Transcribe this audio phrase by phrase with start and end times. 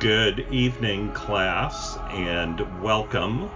[0.00, 3.50] Good evening, class, and welcome.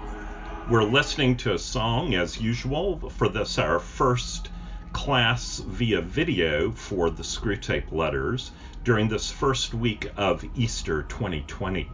[0.69, 4.48] We're listening to a song as usual for this, our first
[4.93, 8.51] class via video for the Screwtape Letters
[8.83, 11.89] during this first week of Easter 2020.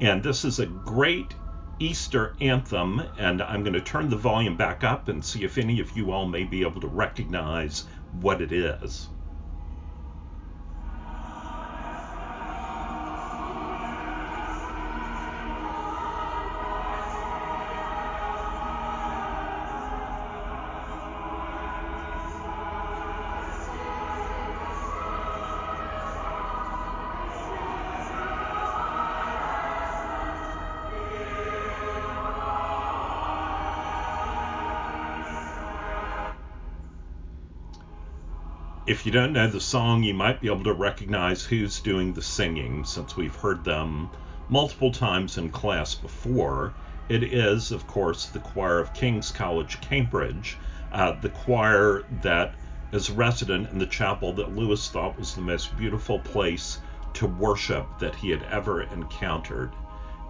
[0.00, 1.34] And this is a great
[1.80, 5.80] Easter anthem, and I'm going to turn the volume back up and see if any
[5.80, 7.86] of you all may be able to recognize
[8.20, 9.08] what it is.
[39.00, 42.20] If you don't know the song, you might be able to recognize who's doing the
[42.20, 44.10] singing since we've heard them
[44.50, 46.74] multiple times in class before.
[47.08, 50.58] It is, of course, the choir of King's College, Cambridge,
[50.92, 52.56] uh, the choir that
[52.92, 56.78] is resident in the chapel that Lewis thought was the most beautiful place
[57.14, 59.72] to worship that he had ever encountered.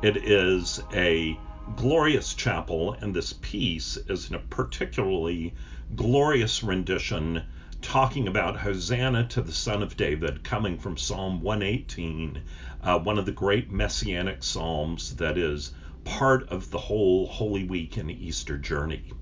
[0.00, 1.36] It is a
[1.74, 5.54] glorious chapel, and this piece is in a particularly
[5.96, 7.42] glorious rendition
[7.82, 12.42] talking about Hosanna to the Son of David, coming from Psalm 118,
[12.82, 15.72] uh, one of the great messianic psalms that is
[16.04, 19.12] part of the whole Holy Week and Easter journey.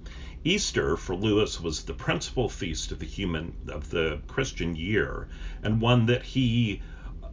[0.45, 5.29] Easter for Lewis was the principal feast of the human of the Christian year,
[5.63, 6.83] and one that he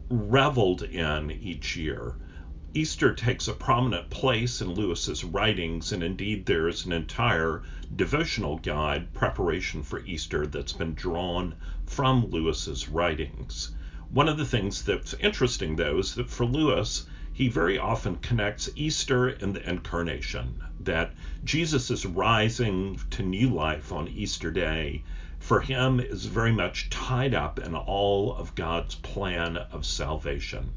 [0.08, 2.16] reveled in each year.
[2.78, 7.62] Easter takes a prominent place in Lewis's writings, and indeed there is an entire
[7.96, 11.54] devotional guide, Preparation for Easter, that's been drawn
[11.86, 13.74] from Lewis's writings.
[14.10, 18.68] One of the things that's interesting, though, is that for Lewis, he very often connects
[18.76, 25.02] Easter and the incarnation, that Jesus is rising to new life on Easter Day.
[25.38, 30.72] For him, is very much tied up in all of God's plan of salvation.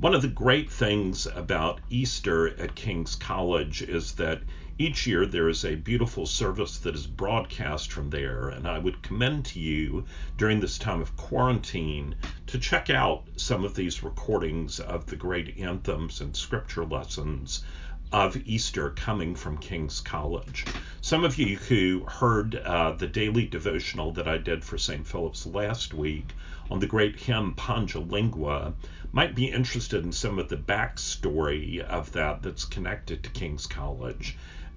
[0.00, 4.42] One of the great things about Easter at King's College is that
[4.78, 9.02] each year there is a beautiful service that is broadcast from there, and I would
[9.02, 10.04] commend to you
[10.36, 12.14] during this time of quarantine
[12.46, 17.64] to check out some of these recordings of the great anthems and scripture lessons
[18.12, 20.64] of Easter coming from King's College.
[21.00, 25.06] Some of you who heard uh, the daily devotional that I did for St.
[25.06, 26.32] Philip's last week
[26.70, 28.74] on the great hymn Pange Lingua
[29.12, 34.36] might be interested in some of the backstory of that that's connected to King's College.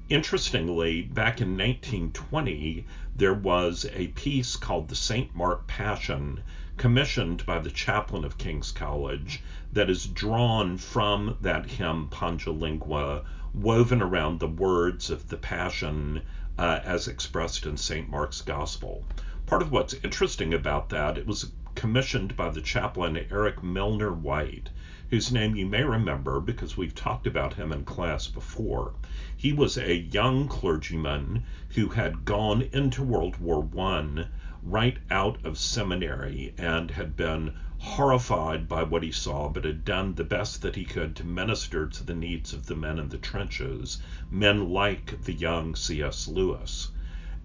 [0.10, 5.34] Interestingly, back in 1920, there was a piece called the St.
[5.34, 6.42] Mark Passion
[6.78, 9.44] commissioned by the chaplain of King's College
[9.74, 13.24] that is drawn from that hymn Pange Lingua,
[13.54, 16.22] woven around the words of the Passion
[16.58, 18.10] uh, as expressed in St.
[18.10, 19.04] Mark's Gospel.
[19.46, 24.70] Part of what's interesting about that, it was commissioned by the chaplain Eric Milner White,
[25.10, 28.94] whose name you may remember because we've talked about him in class before.
[29.36, 31.44] He was a young clergyman
[31.76, 34.26] who had gone into World War I
[34.64, 40.14] right out of seminary and had been horrified by what he saw, but had done
[40.14, 43.18] the best that he could to minister to the needs of the men in the
[43.18, 43.98] trenches,
[44.30, 46.28] men like the young C.S.
[46.28, 46.90] Lewis.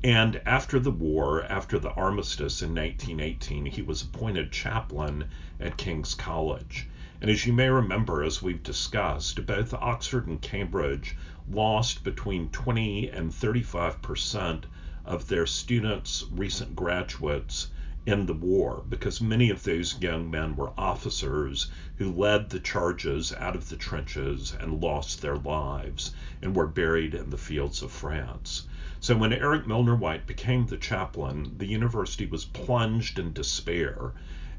[0.05, 5.25] And after the war, after the armistice in 1918, he was appointed chaplain
[5.59, 6.87] at King's College.
[7.23, 11.17] And as you may remember, as we've discussed, both Oxford and Cambridge
[11.49, 14.67] lost between 20 and 35 percent
[15.09, 17.69] of their students, recent graduates,
[18.07, 23.33] in the war because many of those young men were officers who led the charges
[23.39, 26.11] out of the trenches and lost their lives
[26.43, 28.63] and were buried in the fields of France.
[29.01, 34.13] So when Eric Milner White became the chaplain, the university was plunged in despair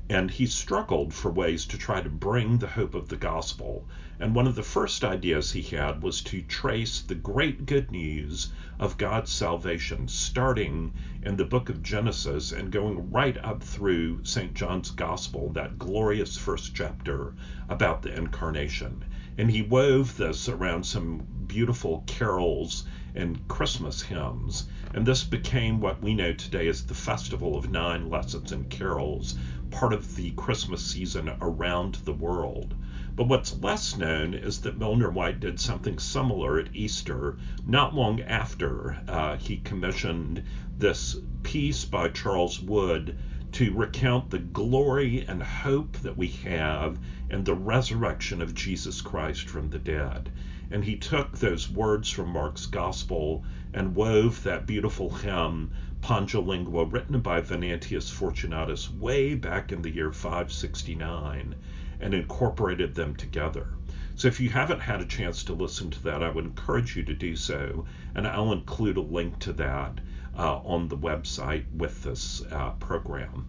[0.09, 3.85] and he struggled for ways to try to bring the hope of the gospel.
[4.19, 8.53] And one of the first ideas he had was to trace the great good news
[8.79, 14.53] of God's salvation, starting in the book of Genesis and going right up through St.
[14.53, 17.33] John's Gospel, that glorious first chapter
[17.67, 19.03] about the incarnation.
[19.37, 24.67] And he wove this around some beautiful carols and Christmas hymns.
[24.93, 29.35] And this became what we know today as the Festival of Nine Lessons and Carols,
[29.77, 32.73] part of the Christmas season around the world.
[33.15, 38.19] But what's less known is that Milner White did something similar at Easter not long
[38.21, 40.41] after uh, he commissioned
[40.79, 43.19] this piece by Charles Wood
[43.51, 46.97] to recount the glory and hope that we have
[47.29, 50.31] in the resurrection of Jesus Christ from the dead.
[50.71, 53.43] And he took those words from Mark's gospel
[53.75, 55.69] and wove that beautiful hymn,
[56.07, 61.53] Pange Lingua, written by Venantius Fortunatus way back in the year 569,
[61.99, 63.73] and incorporated them together.
[64.15, 67.03] So if you haven't had a chance to listen to that, I would encourage you
[67.03, 67.83] to do so,
[68.15, 69.99] and I'll include a link to that
[70.37, 73.45] uh, on the website with this uh, program.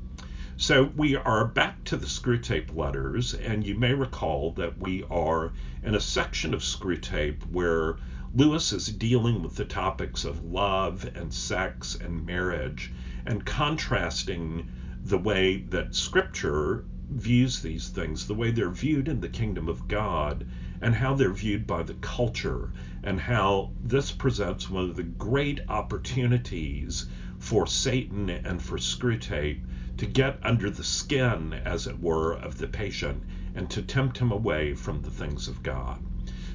[0.57, 5.53] So we are back to the Screwtape letters, and you may recall that we are
[5.85, 7.99] in a section of Screwtape where
[8.35, 12.93] Lewis is dealing with the topics of love and sex and marriage
[13.25, 14.67] and contrasting
[15.03, 19.89] the way that Scripture views these things, the way they're viewed in the kingdom of
[19.89, 20.45] God,
[20.83, 22.71] and how they're viewed by the culture,
[23.03, 27.07] and how this presents one of the great opportunities
[27.39, 29.63] for Satan and for Screwtape
[29.97, 33.23] to get under the skin, as it were, of the patient
[33.55, 36.03] and to tempt him away from the things of God.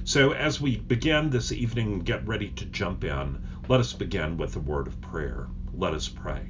[0.06, 3.38] So, as we begin this evening and get ready to jump in,
[3.70, 5.48] let us begin with a word of prayer.
[5.74, 6.50] Let us pray.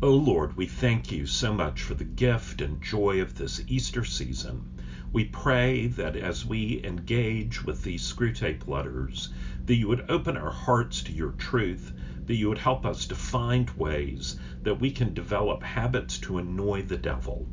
[0.00, 3.62] O oh Lord, we thank you so much for the gift and joy of this
[3.66, 4.64] Easter season.
[5.12, 9.28] We pray that as we engage with these Screwtape letters,
[9.66, 11.92] that you would open our hearts to your truth,
[12.24, 16.80] that you would help us to find ways that we can develop habits to annoy
[16.80, 17.46] the devil.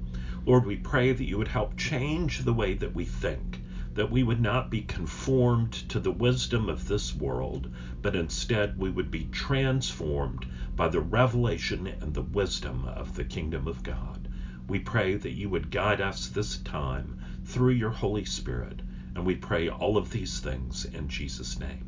[0.46, 3.60] Lord, we pray that you would help change the way that we think,
[3.96, 7.70] that we would not be conformed to the wisdom of this world,
[8.02, 10.46] but instead we would be transformed
[10.76, 14.28] by the revelation and the wisdom of the kingdom of God.
[14.68, 18.82] We pray that you would guide us this time through your Holy Spirit,
[19.16, 21.86] and we pray all of these things in Jesus' name.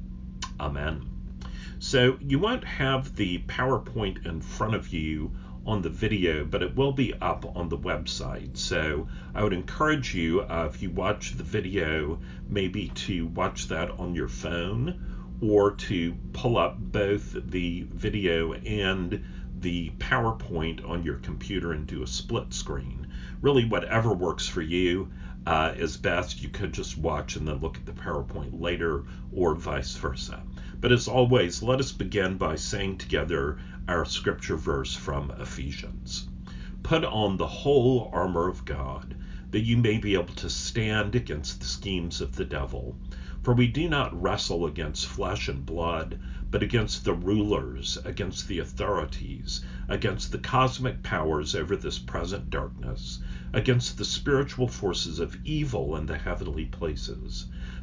[0.59, 1.09] Amen.
[1.79, 5.31] So you won't have the PowerPoint in front of you
[5.67, 8.57] on the video, but it will be up on the website.
[8.57, 12.19] So I would encourage you, uh, if you watch the video,
[12.49, 19.23] maybe to watch that on your phone or to pull up both the video and
[19.59, 23.07] the PowerPoint on your computer and do a split screen.
[23.41, 25.11] Really, whatever works for you
[25.45, 26.41] uh, is best.
[26.41, 30.43] You could just watch and then look at the PowerPoint later, or vice versa.
[30.79, 33.57] But as always, let us begin by saying together
[33.87, 36.27] our scripture verse from Ephesians.
[36.83, 39.15] Put on the whole armor of God,
[39.49, 42.95] that you may be able to stand against the schemes of the devil.
[43.41, 46.19] For we do not wrestle against flesh and blood,
[46.51, 53.17] but against the rulers, against the authorities, against the cosmic powers over this present darkness,
[53.51, 57.47] against the spiritual forces of evil in the heavenly places.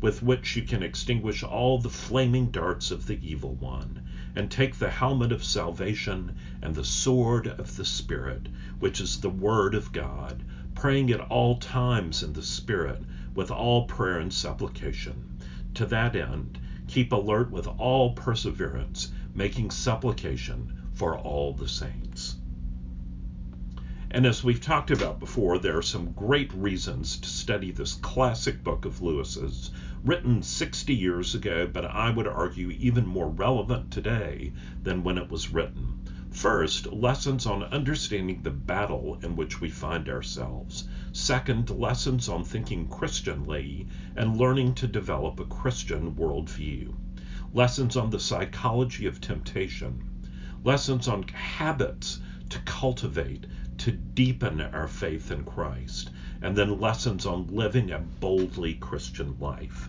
[0.00, 4.00] with which you can extinguish all the flaming darts of the evil one,
[4.34, 9.28] and take the helmet of salvation and the sword of the Spirit, which is the
[9.28, 10.42] Word of God,
[10.74, 13.02] praying at all times in the Spirit
[13.34, 15.38] with all prayer and supplication.
[15.74, 22.36] To that end, keep alert with all perseverance, making supplication for all the saints.
[24.12, 28.64] And as we've talked about before, there are some great reasons to study this classic
[28.64, 29.70] book of Lewis's,
[30.02, 34.52] written 60 years ago, but I would argue even more relevant today
[34.82, 36.00] than when it was written.
[36.30, 40.88] First, lessons on understanding the battle in which we find ourselves.
[41.12, 46.94] Second, lessons on thinking Christianly and learning to develop a Christian worldview.
[47.52, 50.02] Lessons on the psychology of temptation.
[50.64, 53.46] Lessons on habits to cultivate
[53.78, 56.10] to deepen our faith in Christ,
[56.42, 59.88] and then lessons on living a boldly Christian life.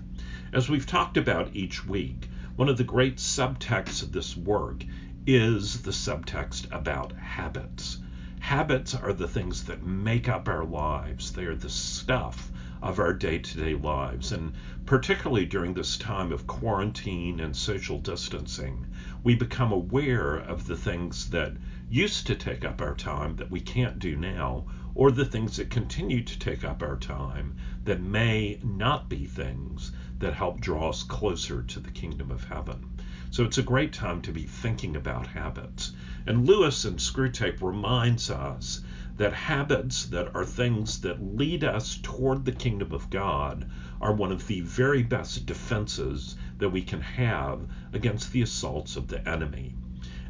[0.53, 4.83] As we've talked about each week, one of the great subtexts of this work
[5.25, 7.99] is the subtext about habits.
[8.39, 11.31] Habits are the things that make up our lives.
[11.31, 14.31] They are the stuff of our day to day lives.
[14.31, 14.53] And
[14.85, 18.87] particularly during this time of quarantine and social distancing,
[19.23, 21.53] we become aware of the things that
[21.89, 25.69] used to take up our time that we can't do now, or the things that
[25.69, 31.03] continue to take up our time that may not be things that help draw us
[31.03, 32.85] closer to the kingdom of heaven.
[33.31, 35.93] So it's a great time to be thinking about habits.
[36.27, 38.81] And Lewis and Screwtape reminds us
[39.15, 43.69] that habits that are things that lead us toward the kingdom of God
[44.01, 47.61] are one of the very best defenses that we can have
[47.93, 49.75] against the assaults of the enemy.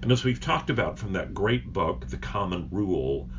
[0.01, 3.29] And as we've talked about from that great book, The Common Rule,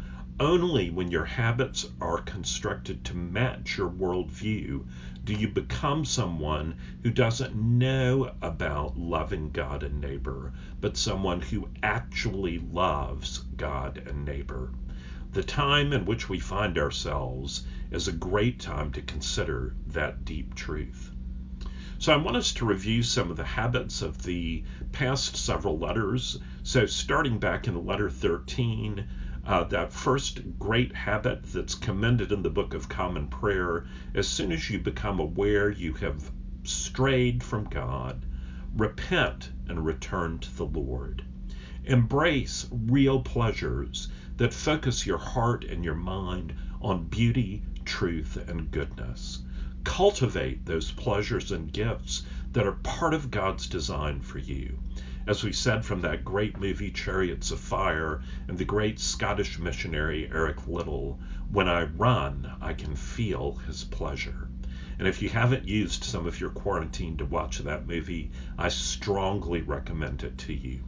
[0.41, 4.85] only when your habits are constructed to match your worldview
[5.25, 11.69] do you become someone who doesn't know about loving God and neighbor, but someone who
[11.83, 14.73] actually loves God and neighbor.
[15.33, 20.55] The time in which we find ourselves is a great time to consider that deep
[20.55, 21.11] truth.
[21.99, 26.41] So I want us to review some of the habits of the past several letters.
[26.65, 29.07] So starting back in letter 13,
[29.45, 34.53] uh, that first great habit that's commended in the Book of Common Prayer, as soon
[34.53, 36.31] as you become aware you have
[36.65, 38.25] strayed from God,
[38.77, 41.25] repent and return to the Lord.
[41.85, 49.41] Embrace real pleasures that focus your heart and your mind on beauty, truth, and goodness.
[49.83, 52.23] Cultivate those pleasures and gifts
[52.53, 54.79] that are part of God's design for you.
[55.25, 60.29] As we said from that great movie Chariots of Fire and the great Scottish missionary
[60.33, 64.49] Eric Liddell, when I run, I can feel his pleasure.
[64.99, 69.63] And if you haven't used some of your quarantine to watch that movie, I strongly
[69.63, 70.81] recommend it to you.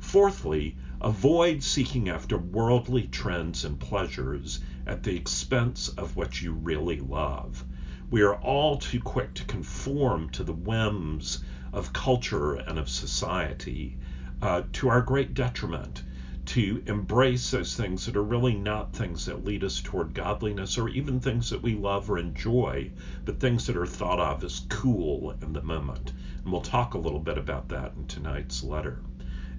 [0.00, 6.98] Fourthly, avoid seeking after worldly trends and pleasures at the expense of what you really
[6.98, 7.64] love.
[8.10, 13.96] We are all too quick to conform to the whims of culture and of society
[14.42, 16.02] uh, to our great detriment,
[16.44, 20.88] to embrace those things that are really not things that lead us toward godliness or
[20.88, 22.90] even things that we love or enjoy,
[23.24, 26.12] but things that are thought of as cool in the moment.
[26.42, 29.00] And we'll talk a little bit about that in tonight's letter.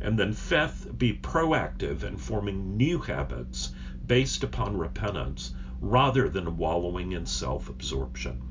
[0.01, 3.71] And then, fifth, be proactive in forming new habits
[4.05, 8.41] based upon repentance rather than wallowing in self absorption.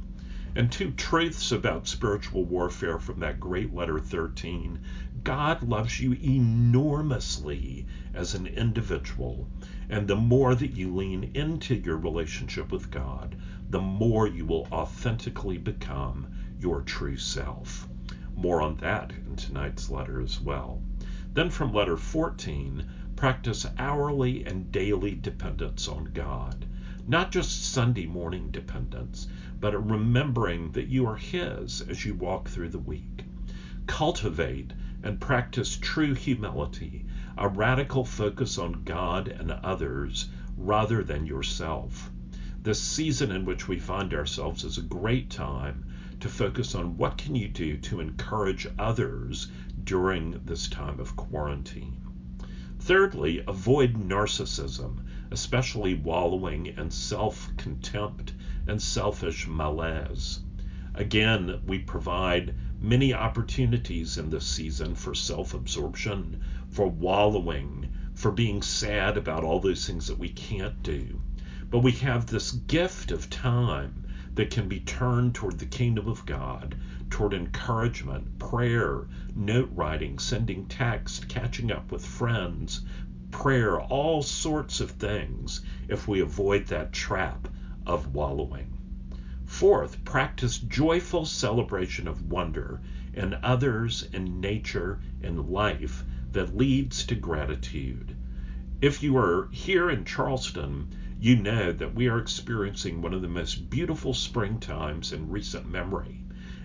[0.54, 4.80] And two truths about spiritual warfare from that great letter 13
[5.24, 9.48] God loves you enormously as an individual.
[9.88, 13.34] And the more that you lean into your relationship with God,
[13.70, 16.26] the more you will authentically become
[16.60, 17.88] your true self.
[18.36, 20.82] More on that in tonight's letter as well.
[21.32, 22.84] Then from letter 14,
[23.16, 26.66] practice hourly and daily dependence on God
[27.08, 29.26] not just Sunday morning dependence,
[29.62, 33.22] but remembering that you are His as you walk through the week.
[33.86, 34.72] Cultivate
[35.04, 37.04] and practice true humility,
[37.38, 42.10] a radical focus on God and others rather than yourself.
[42.60, 45.84] This season in which we find ourselves is a great time
[46.18, 49.46] to focus on what can you do to encourage others
[49.84, 51.96] during this time of quarantine.
[52.80, 58.32] Thirdly, avoid narcissism, especially wallowing in self contempt
[58.68, 60.38] and selfish malaise.
[60.94, 68.62] Again, we provide many opportunities in this season for self absorption, for wallowing, for being
[68.62, 71.20] sad about all those things that we can't do.
[71.70, 74.04] But we have this gift of time
[74.34, 76.76] that can be turned toward the kingdom of God,
[77.10, 82.82] toward encouragement, prayer, note writing, sending text, catching up with friends,
[83.32, 87.48] prayer, all sorts of things if we avoid that trap
[87.86, 88.72] of wallowing.
[89.44, 92.80] Fourth, practice joyful celebration of wonder
[93.12, 98.16] in others, in nature, in life that leads to gratitude.
[98.80, 100.88] If you are here in Charleston,
[101.20, 105.68] you know that we are experiencing one of the most beautiful spring times in recent
[105.68, 106.24] memory.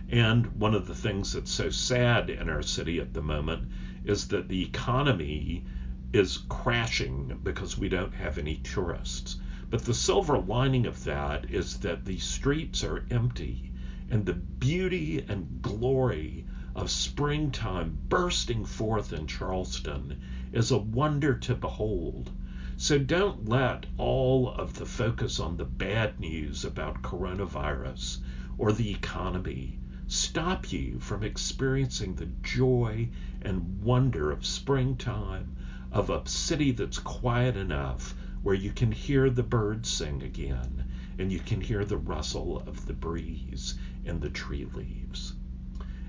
[0.10, 3.68] And one of the things that's so sad in our city at the moment
[4.06, 5.66] is that the economy
[6.14, 9.38] is crashing because we don't have any tourists.
[9.70, 13.70] But the silver lining of that is that the streets are empty
[14.10, 20.16] and the beauty and glory of springtime bursting forth in Charleston
[20.54, 22.32] is a wonder to behold.
[22.78, 28.20] So don't let all of the focus on the bad news about coronavirus
[28.58, 33.10] or the economy stop you from experiencing the joy
[33.42, 35.52] and wonder of springtime,
[35.92, 38.16] of a city that's quiet enough
[38.48, 40.86] where you can hear the birds sing again
[41.20, 43.76] and you can hear the rustle of the breeze
[44.06, 45.34] in the tree leaves.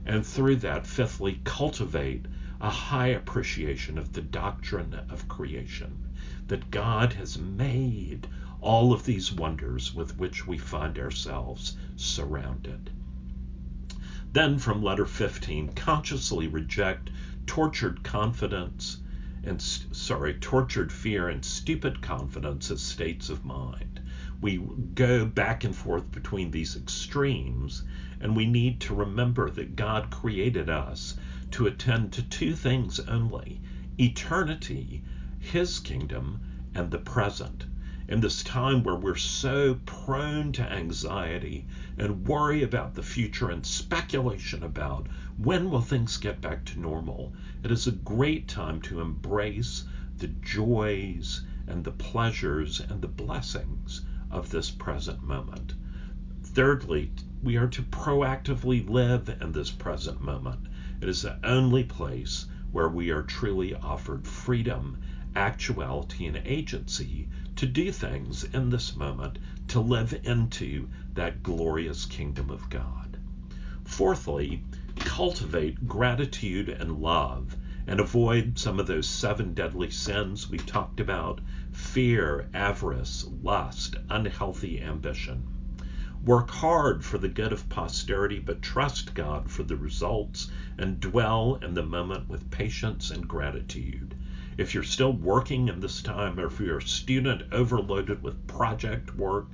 [0.07, 2.26] And through that, fifthly, cultivate
[2.61, 5.99] a high appreciation of the doctrine of creation
[6.47, 8.28] that God has made
[8.61, 12.88] all of these wonders with which we find ourselves surrounded.
[14.33, 17.11] Then from letter 15, consciously reject
[17.47, 18.99] tortured confidence
[19.49, 23.99] and sorry, tortured fear and stupid confidence as states of mind.
[24.43, 24.59] We
[24.95, 27.83] go back and forth between these extremes,
[28.21, 31.14] and we need to remember that God created us
[31.52, 33.59] to attend to two things only
[33.99, 35.00] eternity,
[35.38, 36.40] His kingdom,
[36.75, 37.64] and the present
[38.09, 41.67] in this time where we're so prone to anxiety
[41.99, 47.31] and worry about the future and speculation about when will things get back to normal,
[47.62, 49.85] it is a great time to embrace
[50.17, 54.00] the joys and the pleasures and the blessings
[54.31, 55.75] of this present moment.
[56.43, 57.11] Thirdly,
[57.43, 60.67] we are to proactively live in this present moment.
[61.03, 64.97] It is the only place where we are truly offered freedom
[65.37, 69.37] actuality and agency to do things in this moment
[69.67, 73.19] to live into that glorious kingdom of God.
[73.85, 74.62] Fourthly,
[74.95, 77.57] cultivate gratitude and love
[77.88, 81.41] and avoid some of those seven deadly sins we talked about
[81.73, 85.43] fear, avarice, lust, unhealthy ambition.
[86.25, 91.59] Work hard for the good of posterity, but trust God for the results and dwell
[91.61, 94.15] in the moment with patience and gratitude.
[94.59, 99.15] If you're still working in this time, or if you're a student overloaded with project
[99.15, 99.47] work,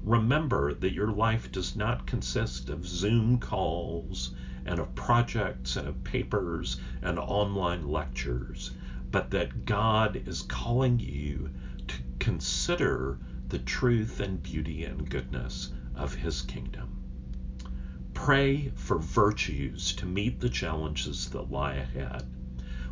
[0.00, 4.30] remember that your life does not consist of Zoom calls
[4.64, 8.70] and of projects and of papers and online lectures,
[9.10, 11.50] but that God is calling you
[11.88, 13.18] to consider
[13.48, 17.02] the truth and beauty and goodness of His kingdom.
[18.14, 22.22] Pray for virtues to meet the challenges that lie ahead.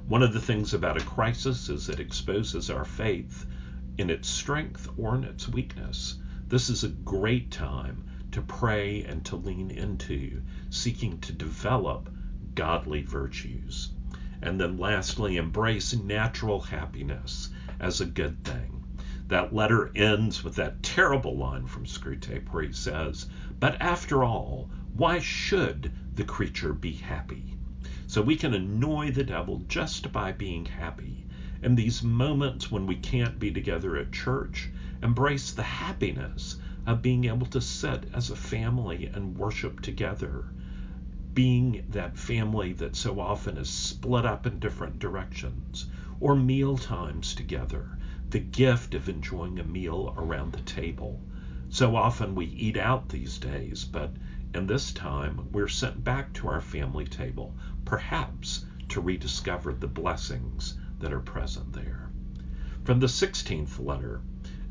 [0.08, 3.46] One of the things about a crisis is it exposes our faith
[3.96, 6.16] in its strength or in its weakness.
[6.48, 12.10] This is a great time to pray and to lean into, seeking to develop
[12.56, 13.90] godly virtues.
[14.42, 17.48] And then lastly, embrace natural happiness
[17.78, 18.82] as a good thing.
[19.28, 23.26] That letter ends with that terrible line from Screwtape where he says,
[23.60, 27.56] But after all, why should the creature be happy?
[28.12, 31.24] So we can annoy the devil just by being happy.
[31.62, 34.68] In these moments when we can't be together at church,
[35.02, 40.44] embrace the happiness of being able to sit as a family and worship together.
[41.32, 45.86] Being that family that so often is split up in different directions,
[46.20, 47.96] or meal times together,
[48.28, 51.18] the gift of enjoying a meal around the table.
[51.70, 54.10] So often we eat out these days, but
[54.54, 60.74] in this time we're sent back to our family table, perhaps to rediscover the blessings
[61.00, 62.10] that are present there.
[62.84, 64.20] From the 16th letter,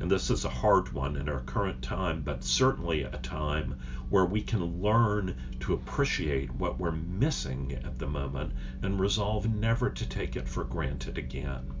[0.00, 3.78] and this is a hard one in our current time, but certainly a time
[4.10, 9.88] where we can learn to appreciate what we're missing at the moment and resolve never
[9.90, 11.72] to take it for granted again.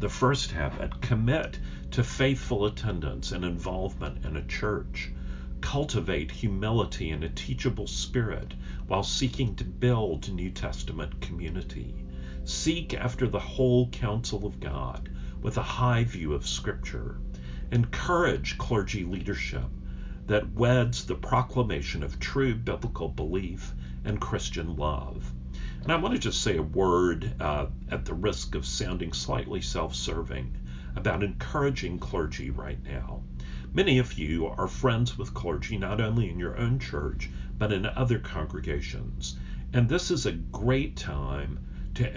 [0.00, 1.58] The first habit commit
[1.92, 5.10] to faithful attendance and involvement in a church.
[5.60, 8.54] Cultivate humility and a teachable spirit
[8.86, 11.94] while seeking to build New Testament community.
[12.44, 17.20] Seek after the whole counsel of God with a high view of Scripture.
[17.70, 19.70] Encourage clergy leadership
[20.26, 25.32] that weds the proclamation of true biblical belief and Christian love.
[25.82, 29.60] And I want to just say a word uh, at the risk of sounding slightly
[29.60, 30.56] self serving
[30.96, 33.22] about encouraging clergy right now.
[33.72, 37.86] Many of you are friends with clergy not only in your own church, but in
[37.86, 39.36] other congregations.
[39.72, 41.60] And this is a great time
[41.94, 42.12] to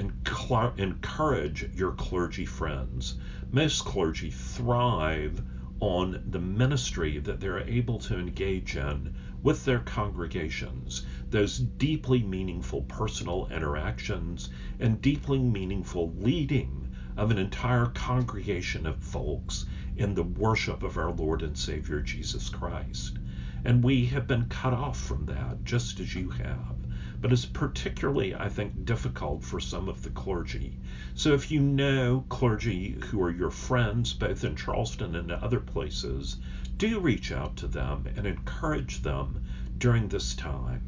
[0.78, 3.14] encourage your clergy friends.
[3.52, 5.44] Most clergy thrive
[5.80, 9.12] on the ministry that they're able to engage in
[9.44, 17.86] with their congregations, those deeply meaningful personal interactions and deeply meaningful leading of an entire
[17.86, 23.20] congregation of folks in the worship of our Lord and Savior Jesus Christ.
[23.64, 26.76] And we have been cut off from that, just as you have.
[27.22, 30.78] But it's particularly, I think, difficult for some of the clergy.
[31.14, 36.38] So if you know clergy who are your friends, both in Charleston and other places,
[36.78, 39.40] do reach out to them and encourage them
[39.78, 40.82] during this time.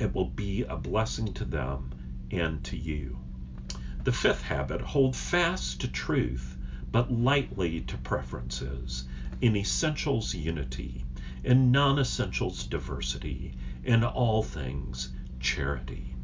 [0.00, 1.90] It will be a blessing to them
[2.30, 3.18] and to you.
[4.02, 6.55] The fifth habit hold fast to truth,
[6.92, 9.04] but lightly to preferences.
[9.40, 11.04] In essentials, unity.
[11.42, 13.52] In non essentials, diversity.
[13.82, 16.14] In all things, charity.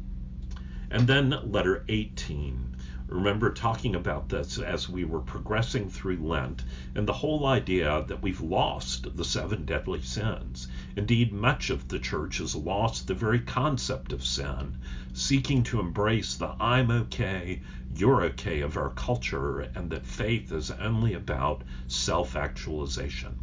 [0.89, 2.75] And then letter 18
[3.07, 6.63] remember talking about this as we were progressing through Lent
[6.95, 10.67] and the whole idea that we've lost the seven deadly sins.
[10.95, 14.77] Indeed, much of the church has lost the very concept of sin,
[15.11, 17.61] seeking to embrace the I'm okay,
[17.95, 23.37] you're okay of our culture, and that faith is only about self actualization.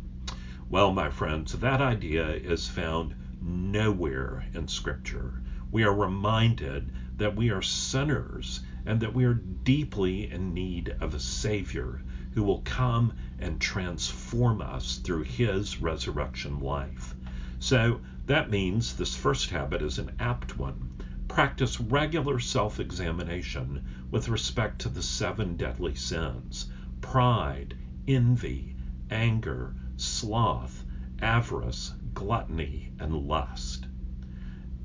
[0.70, 5.42] Well, my friends, that idea is found nowhere in Scripture.
[5.70, 11.14] We are reminded that we are sinners and that we are deeply in need of
[11.14, 17.14] a Savior who will come and transform us through his resurrection life.
[17.58, 20.90] So that means this first habit is an apt one.
[21.28, 28.76] Practice regular self examination with respect to the seven deadly sins pride, envy,
[29.10, 30.84] anger, sloth,
[31.20, 33.86] avarice, gluttony, and lust.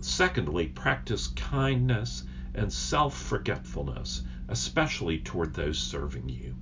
[0.01, 2.23] Secondly, practice kindness
[2.55, 6.55] and self forgetfulness, especially toward those serving you.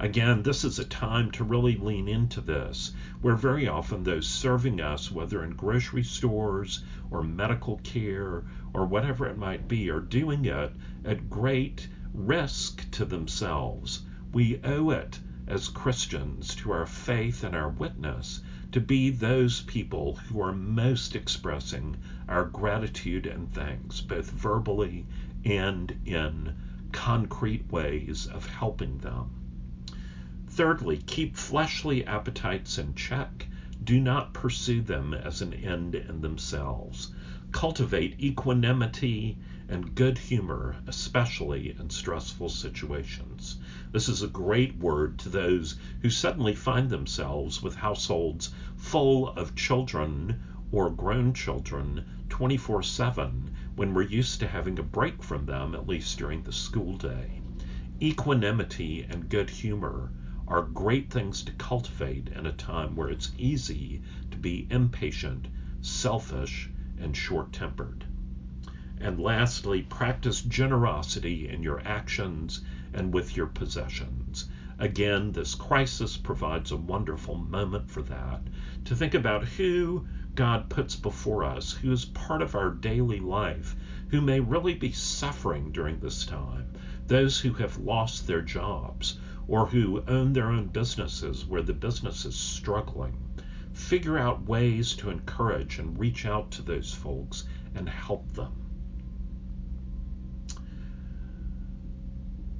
[0.00, 4.80] Again, this is a time to really lean into this, where very often those serving
[4.80, 10.44] us, whether in grocery stores or medical care or whatever it might be, are doing
[10.44, 10.72] it
[11.04, 14.02] at great risk to themselves.
[14.32, 20.14] We owe it as Christians to our faith and our witness to be those people
[20.28, 21.96] who are most expressing
[22.28, 25.06] our gratitude and thanks, both verbally
[25.44, 26.54] and in
[26.92, 29.30] concrete ways of helping them.
[30.48, 33.46] Thirdly, keep fleshly appetites in check.
[33.84, 37.12] Do not pursue them as an end in themselves.
[37.52, 43.58] Cultivate equanimity and good humor, especially in stressful situations.
[43.92, 49.54] This is a great word to those who suddenly find themselves with households full of
[49.54, 50.40] children
[50.72, 55.86] or grown children 24 7 when we're used to having a break from them, at
[55.86, 57.40] least during the school day.
[58.02, 60.10] Equanimity and good humor
[60.48, 65.46] are great things to cultivate in a time where it's easy to be impatient,
[65.80, 68.04] selfish, and short tempered.
[69.00, 72.62] And lastly, practice generosity in your actions
[72.92, 74.50] and with your possessions.
[74.80, 78.40] Again, this crisis provides a wonderful moment for that
[78.86, 80.04] to think about who
[80.38, 83.74] God puts before us, who is part of our daily life,
[84.10, 86.68] who may really be suffering during this time,
[87.08, 92.24] those who have lost their jobs or who own their own businesses where the business
[92.24, 93.16] is struggling.
[93.72, 97.42] Figure out ways to encourage and reach out to those folks
[97.74, 98.52] and help them.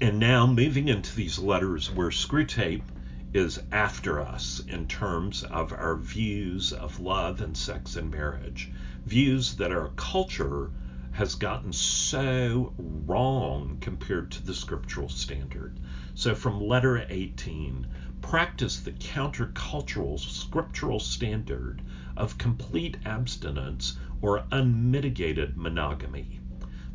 [0.01, 2.83] And now moving into these letters where Screwtape
[3.35, 8.71] is after us in terms of our views of love and sex and marriage,
[9.05, 10.71] views that our culture
[11.13, 15.79] has gotten so wrong compared to the scriptural standard.
[16.15, 17.87] So from letter 18,
[18.21, 21.83] practice the countercultural scriptural standard
[22.17, 26.41] of complete abstinence or unmitigated monogamy.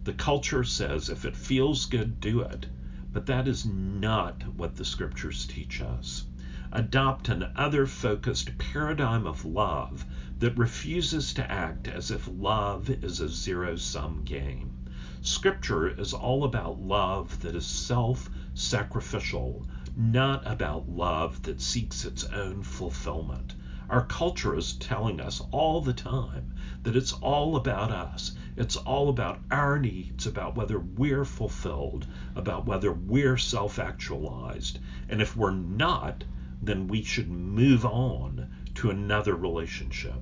[0.04, 2.66] The culture says if it feels good, do it.
[3.14, 6.24] But that is not what the scriptures teach us.
[6.72, 10.04] Adopt an other focused paradigm of love
[10.40, 14.74] that refuses to act as if love is a zero sum game.
[15.22, 19.64] Scripture is all about love that is self sacrificial,
[19.96, 23.54] not about love that seeks its own fulfillment.
[23.94, 28.32] Our culture is telling us all the time that it's all about us.
[28.58, 34.80] It's all about our needs, about whether we're fulfilled, about whether we're self actualized.
[35.10, 36.24] And if we're not,
[36.60, 40.20] then we should move on to another relationship.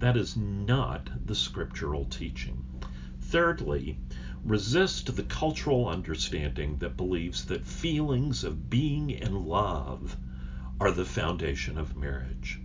[0.00, 2.62] That is not the scriptural teaching.
[3.22, 3.96] Thirdly,
[4.44, 10.18] resist the cultural understanding that believes that feelings of being in love
[10.78, 12.60] are the foundation of marriage.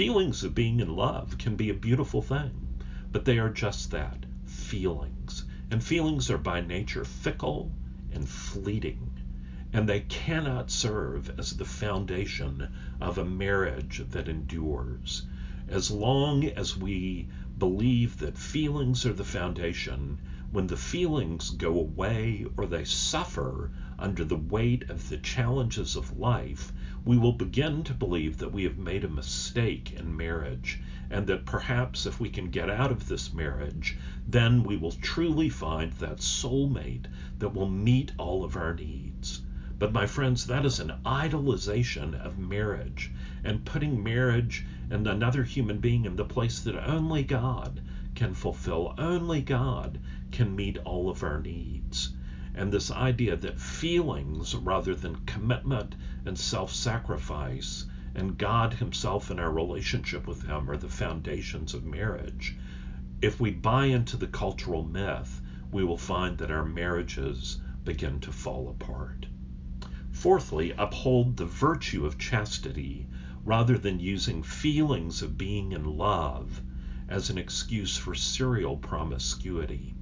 [0.00, 2.68] Feelings of being in love can be a beautiful thing,
[3.12, 5.44] but they are just that feelings.
[5.70, 7.70] And feelings are by nature fickle
[8.10, 9.10] and fleeting,
[9.74, 12.66] and they cannot serve as the foundation
[12.98, 15.22] of a marriage that endures.
[15.68, 17.26] As long as we
[17.58, 20.18] believe that feelings are the foundation,
[20.50, 26.16] when the feelings go away or they suffer under the weight of the challenges of
[26.18, 26.72] life,
[27.04, 31.46] we will begin to believe that we have made a mistake in marriage, and that
[31.46, 33.96] perhaps if we can get out of this marriage,
[34.28, 37.06] then we will truly find that soulmate
[37.38, 39.40] that will meet all of our needs.
[39.78, 43.10] But, my friends, that is an idolization of marriage
[43.42, 47.80] and putting marriage and another human being in the place that only God
[48.14, 48.94] can fulfill.
[48.98, 49.98] Only God
[50.32, 52.10] can meet all of our needs.
[52.54, 59.40] and this idea that feelings rather than commitment and self sacrifice and God Himself and
[59.40, 62.56] our relationship with Him are the foundations of marriage.
[63.22, 68.32] If we buy into the cultural myth, we will find that our marriages begin to
[68.32, 69.26] fall apart.
[70.10, 73.06] Fourthly, uphold the virtue of chastity
[73.44, 76.60] rather than using feelings of being in love
[77.08, 79.94] as an excuse for serial promiscuity.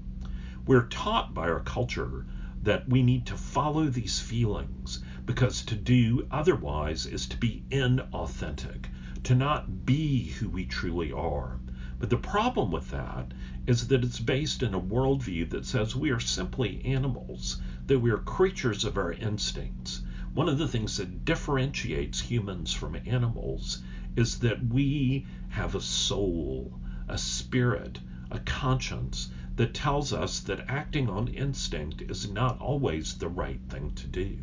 [0.66, 2.26] We're taught by our culture
[2.62, 8.86] that we need to follow these feelings because to do otherwise is to be inauthentic,
[9.22, 11.60] to not be who we truly are.
[11.98, 13.34] But the problem with that
[13.66, 18.10] is that it's based in a worldview that says we are simply animals, that we
[18.10, 20.00] are creatures of our instincts.
[20.32, 23.82] One of the things that differentiates humans from animals
[24.16, 31.10] is that we have a soul, a spirit, a conscience that tells us that acting
[31.10, 34.38] on instinct is not always the right thing to do.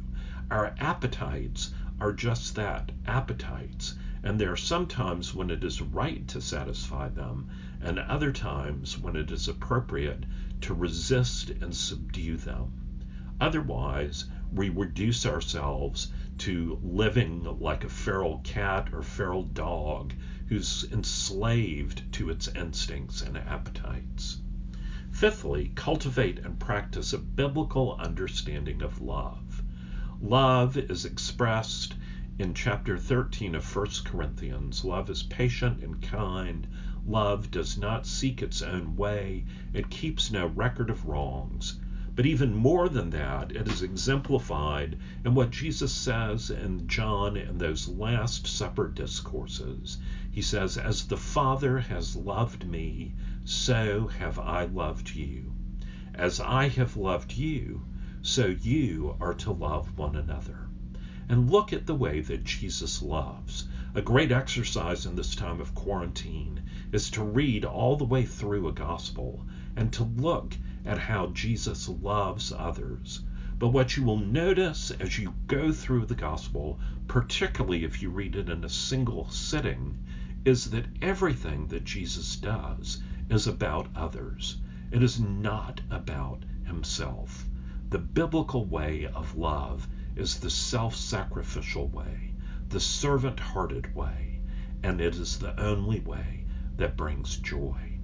[0.51, 6.27] Our appetites are just that appetites, and there are some times when it is right
[6.27, 7.47] to satisfy them,
[7.81, 10.23] and other times when it is appropriate
[10.61, 12.71] to resist and subdue them.
[13.41, 20.13] Otherwise, we reduce ourselves to living like a feral cat or feral dog
[20.47, 24.37] who's enslaved to its instincts and appetites.
[25.11, 29.39] Fifthly, cultivate and practice a biblical understanding of love.
[30.27, 31.93] Love is expressed
[32.39, 34.83] in chapter 13 of 1 Corinthians.
[34.83, 36.65] Love is patient and kind.
[37.05, 39.45] Love does not seek its own way.
[39.71, 41.79] It keeps no record of wrongs.
[42.15, 47.59] But even more than that, it is exemplified in what Jesus says in John in
[47.59, 49.99] those Last Supper discourses.
[50.31, 55.53] He says, As the Father has loved me, so have I loved you.
[56.15, 57.83] As I have loved you,
[58.27, 60.67] so you are to love one another.
[61.29, 63.67] And look at the way that Jesus loves.
[63.93, 68.67] A great exercise in this time of quarantine is to read all the way through
[68.67, 73.21] a gospel and to look at how Jesus loves others.
[73.59, 78.35] But what you will notice as you go through the gospel, particularly if you read
[78.35, 79.99] it in a single sitting,
[80.45, 84.57] is that everything that Jesus does is about others.
[84.91, 87.45] It is not about himself.
[87.91, 92.33] The biblical way of love is the self sacrificial way,
[92.69, 94.39] the servant hearted way,
[94.81, 96.45] and it is the only way
[96.77, 97.99] that brings joy.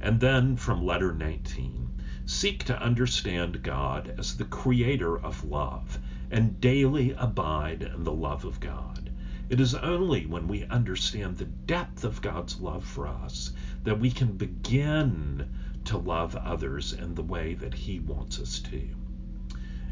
[0.00, 1.88] And then from letter 19
[2.24, 5.98] seek to understand God as the creator of love
[6.30, 9.10] and daily abide in the love of God.
[9.48, 13.52] It is only when we understand the depth of God's love for us
[13.84, 15.48] that we can begin
[15.90, 18.80] to love others in the way that He wants us to.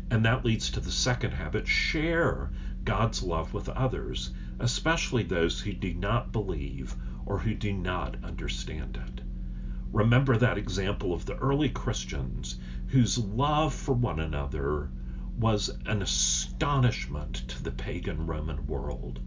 [0.09, 2.51] And that leads to the second habit share
[2.85, 4.31] God's love with others,
[4.61, 6.95] especially those who do not believe
[7.27, 9.21] or who do not understand it.
[9.93, 12.55] Remember that example of the early Christians
[12.87, 14.91] whose love for one another
[15.37, 19.19] was an astonishment to the pagan Roman world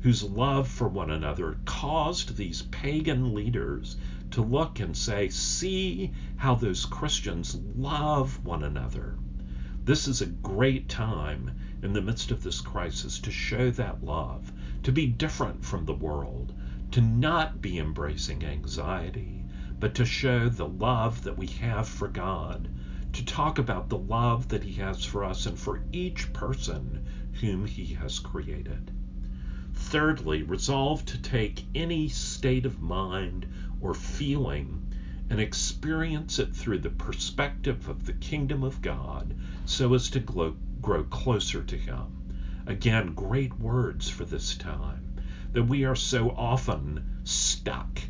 [0.00, 3.96] whose love for one another caused these pagan leaders
[4.36, 9.16] to look and say, See how those Christians love one another.
[9.82, 14.52] This is a great time in the midst of this crisis to show that love,
[14.82, 16.52] to be different from the world,
[16.90, 19.42] to not be embracing anxiety,
[19.80, 22.68] but to show the love that we have for God,
[23.14, 27.06] to talk about the love that He has for us and for each person
[27.40, 28.90] whom He has created.
[29.72, 33.46] Thirdly, resolve to take any state of mind
[33.86, 34.82] or feeling
[35.30, 39.32] and experience it through the perspective of the kingdom of God
[39.64, 42.06] so as to grow, grow closer to Him.
[42.66, 45.14] Again, great words for this time.
[45.52, 48.00] That we are so often stuck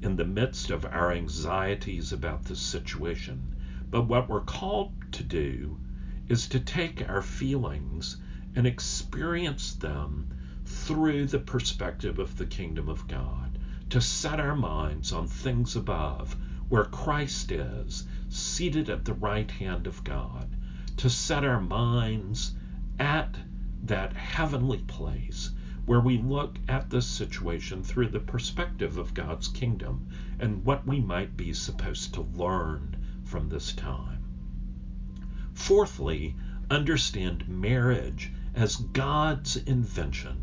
[0.00, 3.54] in the midst of our anxieties about this situation.
[3.90, 5.78] But what we're called to do
[6.28, 8.16] is to take our feelings
[8.54, 10.28] and experience them
[10.64, 13.45] through the perspective of the kingdom of God,
[13.88, 16.34] to set our minds on things above,
[16.68, 20.48] where Christ is, seated at the right hand of God,
[20.96, 22.52] to set our minds
[22.98, 23.38] at
[23.84, 25.50] that heavenly place
[25.84, 30.08] where we look at this situation through the perspective of God's kingdom
[30.40, 34.24] and what we might be supposed to learn from this time.
[35.54, 36.34] Fourthly,
[36.68, 40.42] understand marriage as God's invention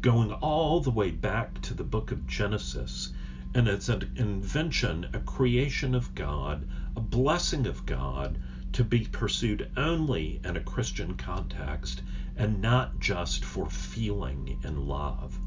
[0.00, 3.12] going all the way back to the book of Genesis.
[3.54, 8.38] And it's an invention, a creation of God, a blessing of God
[8.72, 12.00] to be pursued only in a Christian context
[12.36, 15.38] and not just for feeling and love.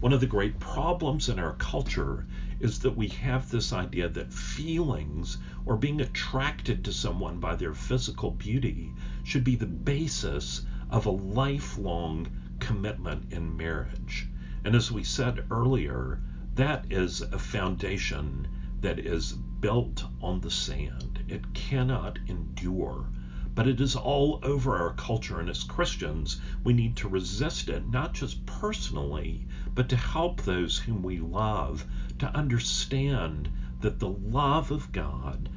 [0.00, 2.26] One of the great problems in our culture
[2.60, 7.72] is that we have this idea that feelings or being attracted to someone by their
[7.72, 8.92] physical beauty
[9.24, 12.26] should be the basis of a lifelong
[12.62, 14.28] commitment in marriage.
[14.64, 16.20] And as we said earlier,
[16.54, 18.46] that is a foundation
[18.80, 21.24] that is built on the sand.
[21.26, 23.10] It cannot endure.
[23.52, 27.88] But it is all over our culture, and as Christians, we need to resist it,
[27.88, 29.44] not just personally,
[29.74, 31.84] but to help those whom we love
[32.20, 33.48] to understand
[33.80, 35.48] that the love of God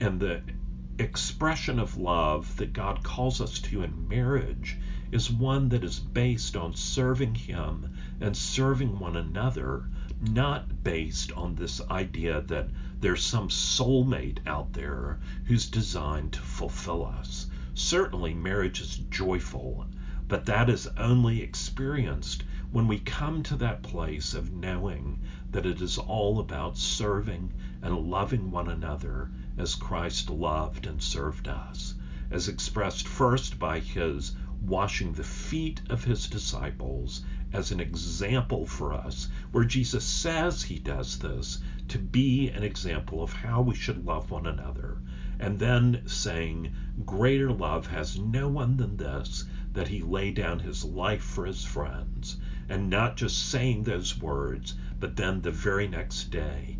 [0.00, 0.40] and the
[0.98, 4.78] expression of love that God calls us to in marriage
[5.14, 7.88] is one that is based on serving Him
[8.20, 9.88] and serving one another,
[10.20, 12.66] not based on this idea that
[12.98, 17.46] there's some soulmate out there who's designed to fulfill us.
[17.74, 19.86] Certainly, marriage is joyful,
[20.26, 25.20] but that is only experienced when we come to that place of knowing
[25.52, 31.46] that it is all about serving and loving one another as Christ loved and served
[31.46, 31.94] us,
[32.32, 34.32] as expressed first by his
[34.66, 37.20] washing the feet of his disciples
[37.52, 43.22] as an example for us, where Jesus says he does this to be an example
[43.22, 45.02] of how we should love one another,
[45.38, 46.70] and then saying,
[47.04, 51.62] Greater love has no one than this, that he lay down his life for his
[51.62, 56.78] friends, and not just saying those words, but then the very next day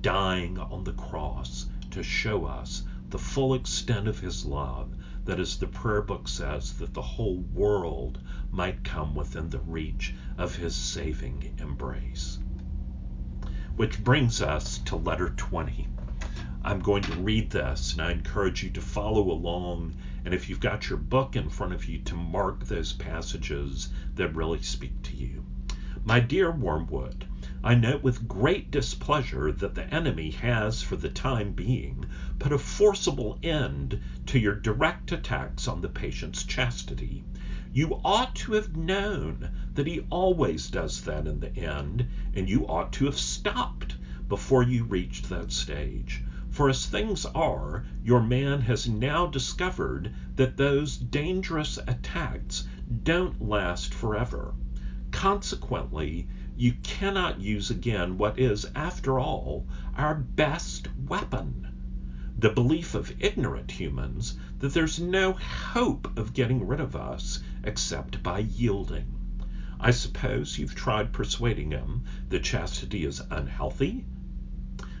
[0.00, 4.88] dying on the cross to show us the full extent of his love,
[5.24, 8.18] that as the prayer book says, that the whole world
[8.50, 12.38] might come within the reach of his saving embrace.
[13.76, 15.88] Which brings us to letter 20.
[16.62, 19.94] I'm going to read this, and I encourage you to follow along.
[20.24, 24.34] And if you've got your book in front of you, to mark those passages that
[24.34, 25.44] really speak to you.
[26.04, 27.26] My dear Wormwood,
[27.66, 32.04] I note with great displeasure that the enemy has, for the time being,
[32.38, 37.24] put a forcible end to your direct attacks on the patient's chastity.
[37.72, 42.66] You ought to have known that he always does that in the end, and you
[42.66, 43.96] ought to have stopped
[44.28, 46.20] before you reached that stage.
[46.50, 52.62] For as things are, your man has now discovered that those dangerous attacks
[53.04, 54.52] don't last forever.
[55.12, 61.66] Consequently, you cannot use again what is, after all, our best weapon
[62.36, 68.22] the belief of ignorant humans that there's no hope of getting rid of us except
[68.22, 69.06] by yielding.
[69.80, 74.04] I suppose you've tried persuading him that chastity is unhealthy?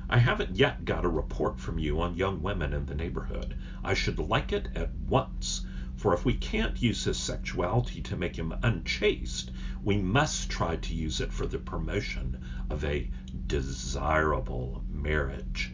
[0.08, 3.54] I haven't yet got a report from you on young women in the neighborhood.
[3.82, 5.60] I should like it at once,
[6.04, 9.50] for if we can't use his sexuality to make him unchaste,
[9.82, 12.38] we must try to use it for the promotion
[12.68, 13.08] of a
[13.46, 15.72] desirable marriage.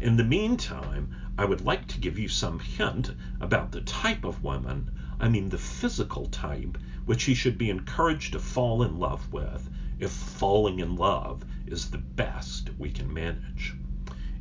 [0.00, 3.10] In the meantime, I would like to give you some hint
[3.40, 8.34] about the type of woman, I mean the physical type, which he should be encouraged
[8.34, 13.74] to fall in love with, if falling in love is the best we can manage.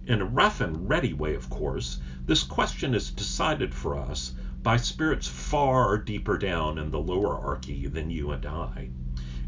[0.06, 4.78] In a rough and ready way, of course, this question is decided for us by
[4.78, 8.90] spirits far deeper down in the Lowerarchy than you and I.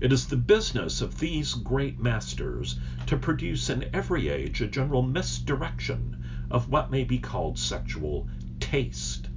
[0.02, 5.02] It is the business of these great masters to produce in every age a general
[5.02, 8.28] misdirection of what may be called sexual
[8.60, 9.30] taste.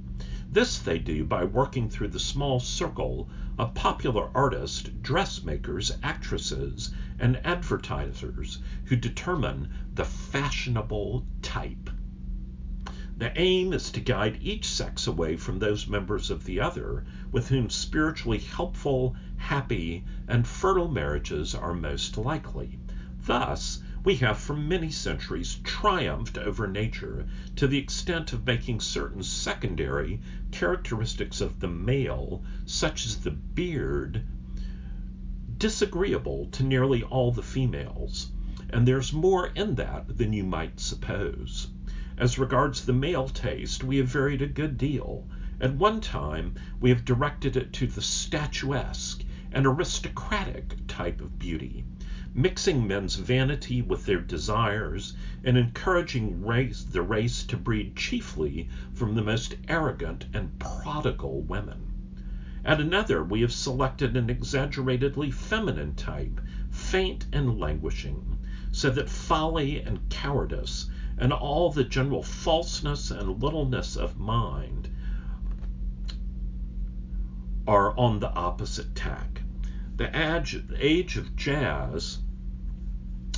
[0.51, 6.89] This they do by working through the small circle of popular artists, dressmakers, actresses,
[7.19, 11.89] and advertisers who determine the fashionable type.
[13.19, 17.03] The aim is to guide each sex away from those members of the other
[17.33, 22.79] with whom spiritually helpful, happy, and fertile marriages are most likely.
[23.25, 27.25] Thus, we have for many centuries triumphed over nature
[27.57, 34.23] to the extent of making certain secondary characteristics of the male, such as the beard,
[35.57, 38.29] disagreeable to nearly all the females.
[38.69, 41.67] And there's more in that than you might suppose.
[42.21, 45.25] As regards the male taste, we have varied a good deal.
[45.61, 51.85] At one time, we have directed it to the statuesque and aristocratic type of beauty,
[52.33, 55.13] mixing men's vanity with their desires
[55.45, 61.93] and encouraging race, the race to breed chiefly from the most arrogant and prodigal women.
[62.65, 68.37] At another, we have selected an exaggeratedly feminine type, faint and languishing,
[68.73, 70.85] so that folly and cowardice
[71.19, 74.89] and all the general falseness and littleness of mind
[77.67, 79.41] are on the opposite tack.
[79.97, 80.09] The
[80.79, 82.19] age of jazz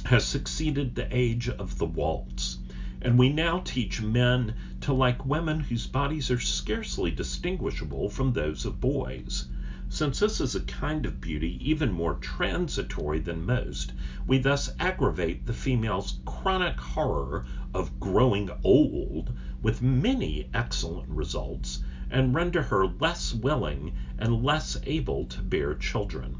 [0.06, 2.60] has succeeded the age of the waltz,
[3.02, 8.64] and we now teach men to like women whose bodies are scarcely distinguishable from those
[8.64, 9.48] of boys.
[9.90, 13.92] Since this is a kind of beauty even more transitory than most,
[14.26, 17.44] we thus aggravate the female's chronic horror
[17.74, 25.26] of growing old with many excellent results, and render her less willing and less able
[25.26, 26.36] to bear children.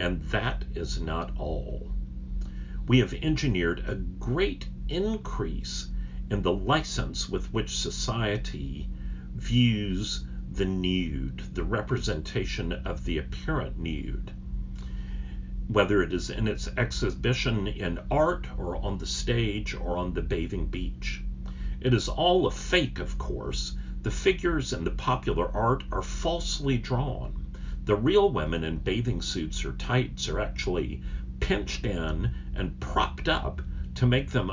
[0.00, 1.92] And that is not all.
[2.88, 5.88] We have engineered a great increase
[6.30, 8.88] in the license with which society
[9.34, 14.32] views the nude, the representation of the apparent nude.
[15.68, 20.20] Whether it is in its exhibition in art or on the stage or on the
[20.20, 21.22] bathing beach.
[21.80, 23.72] It is all a fake, of course.
[24.02, 27.44] The figures in the popular art are falsely drawn.
[27.84, 30.98] The real women in bathing suits or tights are actually
[31.38, 33.62] pinched in and propped up
[33.94, 34.50] to make them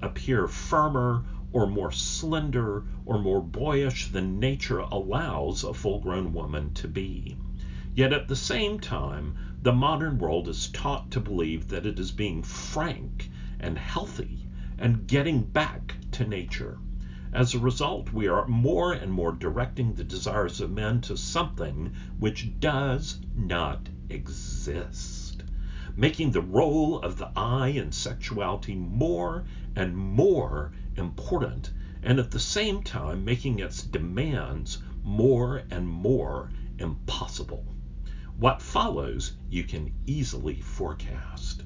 [0.00, 1.22] appear firmer
[1.52, 7.36] or more slender or more boyish than nature allows a full grown woman to be.
[7.94, 9.34] Yet at the same time,
[9.64, 14.46] the modern world is taught to believe that it is being frank and healthy
[14.76, 16.76] and getting back to nature.
[17.32, 21.90] As a result, we are more and more directing the desires of men to something
[22.18, 25.42] which does not exist,
[25.96, 29.44] making the role of the eye in sexuality more
[29.74, 31.70] and more important,
[32.02, 37.73] and at the same time making its demands more and more impossible.
[38.36, 41.62] What follows you can easily forecast.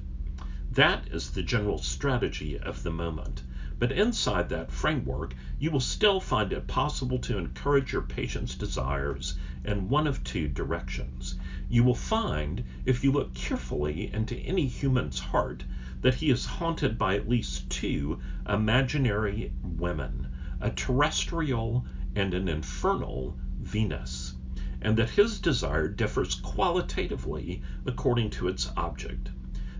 [0.71, 3.41] That is the general strategy of the moment.
[3.79, 9.33] But inside that framework, you will still find it possible to encourage your patient's desires
[9.65, 11.33] in one of two directions.
[11.69, 15.63] You will find, if you look carefully into any human's heart,
[16.01, 20.27] that he is haunted by at least two imaginary women,
[20.61, 21.83] a terrestrial
[22.15, 24.35] and an infernal Venus,
[24.81, 29.29] and that his desire differs qualitatively according to its object.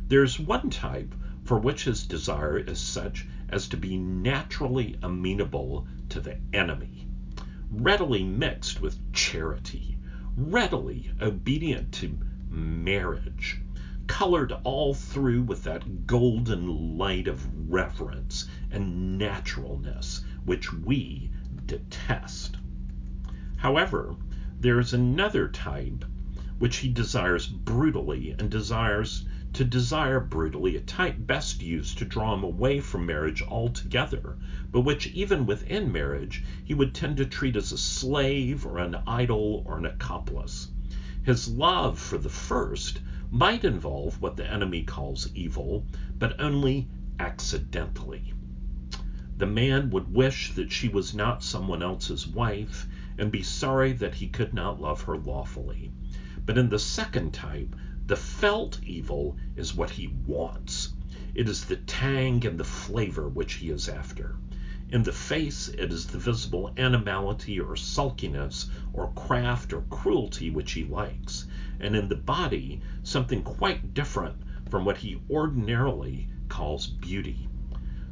[0.08, 5.86] There is one type for which his desire is such as to be naturally amenable
[6.10, 7.08] to the enemy,
[7.72, 9.98] readily mixed with charity,
[10.36, 12.18] readily obedient to
[12.50, 13.58] marriage,
[14.08, 21.30] colored all through with that golden light of reverence and naturalness which we
[21.66, 22.58] detest.
[23.58, 24.16] However,
[24.62, 26.04] there is another type
[26.58, 32.34] which he desires brutally and desires to desire brutally a type best used to draw
[32.34, 34.36] him away from marriage altogether,
[34.70, 38.98] but which even within marriage he would tend to treat as a slave or an
[39.08, 40.68] idol or an accomplice.
[41.24, 43.00] His love for the first
[43.32, 45.86] might involve what the enemy calls evil,
[46.18, 46.86] but only
[47.18, 48.34] accidentally.
[49.38, 52.86] The man would wish that she was not someone else's wife
[53.20, 55.92] and be sorry that he could not love her lawfully.
[56.46, 57.76] But in the second type,
[58.08, 60.94] the felt evil is what he wants.
[61.36, 64.38] It is the tang and the flavor which he is after.
[64.88, 70.72] In the face, it is the visible animality or sulkiness or craft or cruelty which
[70.72, 71.46] he likes,
[71.82, 74.38] and in the body, something quite different
[74.70, 77.50] from what he ordinarily calls beauty.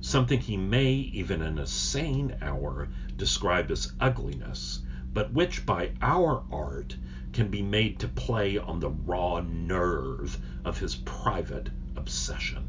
[0.01, 4.82] Something he may, even in a sane hour, describe as ugliness,
[5.18, 6.95] but which by our art
[7.34, 12.63] can be made to play on the raw nerve of his private obsession.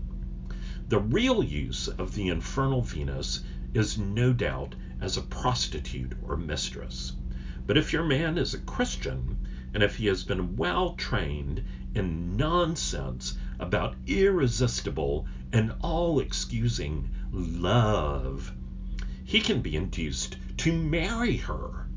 [0.88, 3.42] The real use of the infernal Venus
[3.74, 7.12] is no doubt as a prostitute or mistress.
[7.66, 9.36] But if your man is a Christian,
[9.74, 11.62] and if he has been well trained
[11.94, 18.54] in nonsense about irresistible and all excusing love,
[19.22, 21.87] he can be induced to marry her.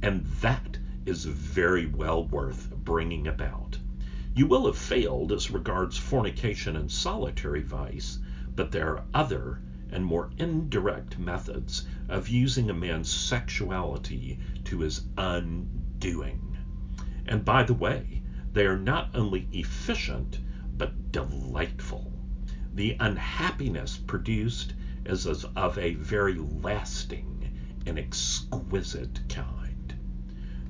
[0.00, 3.78] And that is very well worth bringing about.
[4.34, 8.18] You will have failed as regards fornication and solitary vice,
[8.54, 15.02] but there are other and more indirect methods of using a man's sexuality to his
[15.16, 16.56] undoing.
[17.26, 18.22] And by the way,
[18.52, 20.38] they are not only efficient,
[20.76, 22.12] but delightful.
[22.72, 24.74] The unhappiness produced
[25.04, 27.50] is of a very lasting
[27.84, 29.67] and exquisite kind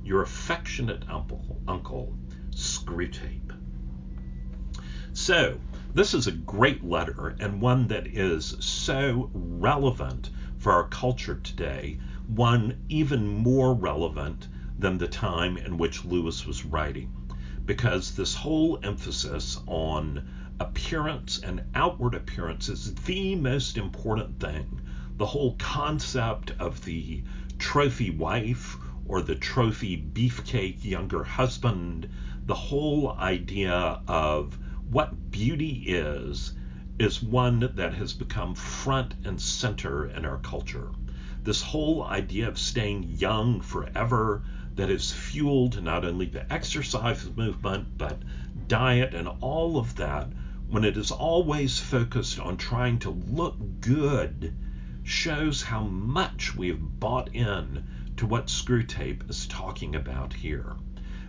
[0.05, 2.17] your affectionate uncle, uncle
[2.51, 3.53] Screwtape.
[5.13, 5.61] So,
[5.95, 11.99] This is a great letter and one that is so relevant for our culture today,
[12.27, 17.11] one even more relevant than the time in which Lewis was writing.
[17.65, 20.29] Because this whole emphasis on
[20.61, 24.81] appearance and outward appearance is the most important thing.
[25.17, 27.23] The whole concept of the
[27.59, 28.77] trophy wife
[29.09, 32.07] or the trophy beefcake younger husband,
[32.45, 34.59] the whole idea of
[34.91, 36.53] what beauty is,
[36.99, 40.91] is one that has become front and center in our culture.
[41.43, 44.43] This whole idea of staying young forever
[44.75, 48.23] that has fueled not only the exercise movement, but
[48.67, 50.29] diet and all of that,
[50.69, 54.55] when it is always focused on trying to look good,
[55.03, 57.83] shows how much we have bought in
[58.19, 60.75] to what Screwtape is talking about here.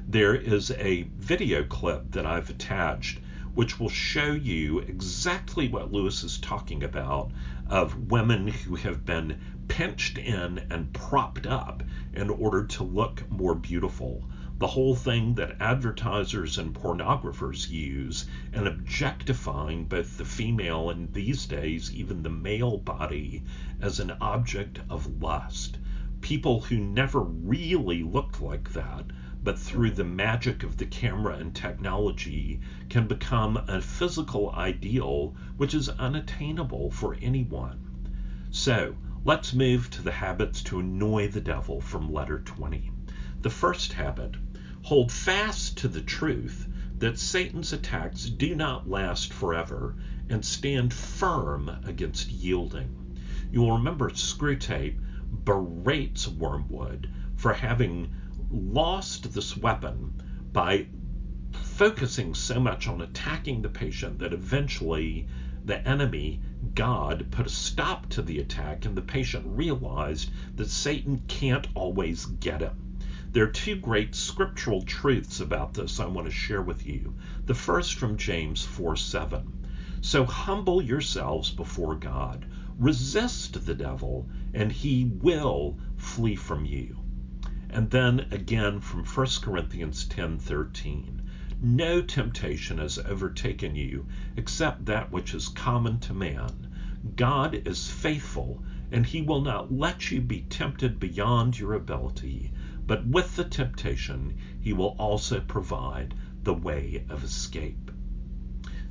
[0.07, 3.19] There is a video clip that I've attached
[3.53, 7.31] which will show you exactly what Lewis is talking about
[7.67, 11.83] of women who have been pinched in and propped up
[12.13, 14.23] in order to look more beautiful.
[14.57, 21.45] The whole thing that advertisers and pornographers use in objectifying both the female and these
[21.45, 23.43] days even the male body
[23.79, 25.77] as an object of lust.
[26.21, 29.05] People who never really looked like that
[29.41, 32.59] but through the magic of the camera and technology
[32.89, 37.79] can become a physical ideal which is unattainable for anyone.
[38.51, 42.91] So, let's move to the habits to annoy the devil from letter 20.
[43.41, 44.35] The first habit
[44.83, 46.67] hold fast to the truth
[46.97, 49.95] that Satan's attacks do not last forever
[50.29, 53.15] and stand firm against yielding.
[53.51, 54.99] You will remember Screwtape
[55.43, 58.11] berates Wormwood for having
[58.51, 60.13] lost this weapon
[60.51, 60.87] by
[61.51, 65.27] focusing so much on attacking the patient that eventually
[65.65, 66.39] the enemy,
[66.73, 72.25] God, put a stop to the attack and the patient realized that Satan can't always
[72.25, 72.97] get him.
[73.31, 77.13] There are two great scriptural truths about this I want to share with you.
[77.45, 79.67] The first from James 4 7.
[80.01, 82.45] So humble yourselves before God,
[82.79, 86.95] resist the devil, and he will flee from you.
[87.69, 91.19] And then again from 1 Corinthians 10:13.
[91.61, 94.07] No temptation has overtaken you
[94.37, 96.67] except that which is common to man.
[97.17, 102.51] God is faithful, and he will not let you be tempted beyond your ability,
[102.87, 106.13] but with the temptation he will also provide
[106.43, 107.88] the way of escape.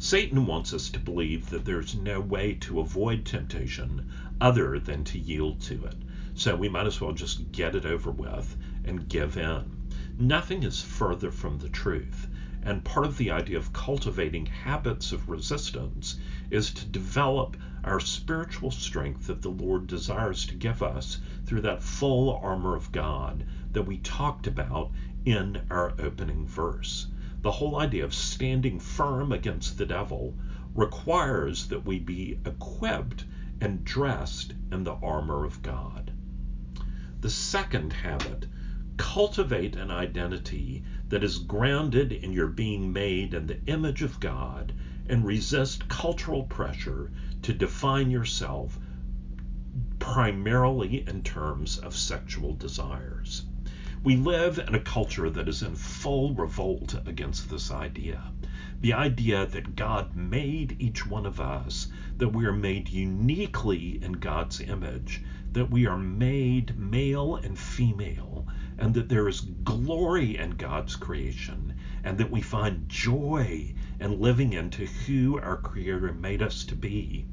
[0.00, 4.08] Satan wants us to believe that there's no way to avoid temptation
[4.40, 5.96] other than to yield to it.
[6.34, 9.64] So we might as well just get it over with and give in.
[10.16, 12.28] Nothing is further from the truth.
[12.62, 16.14] And part of the idea of cultivating habits of resistance
[16.48, 21.82] is to develop our spiritual strength that the Lord desires to give us through that
[21.82, 24.92] full armor of God that we talked about
[25.24, 27.08] in our opening verse.
[27.40, 30.34] The whole idea of standing firm against the devil
[30.74, 33.24] requires that we be equipped
[33.60, 36.12] and dressed in the armor of God.
[37.20, 38.46] The second habit
[38.96, 44.72] cultivate an identity that is grounded in your being made in the image of God
[45.06, 47.10] and resist cultural pressure
[47.42, 48.78] to define yourself
[49.98, 53.42] primarily in terms of sexual desires.
[54.04, 58.22] We live in a culture that is in full revolt against this idea.
[58.80, 64.12] The idea that God made each one of us, that we are made uniquely in
[64.12, 65.22] God's image,
[65.52, 68.46] that we are made male and female,
[68.78, 71.74] and that there is glory in God's creation,
[72.04, 77.26] and that we find joy in living into who our Creator made us to be.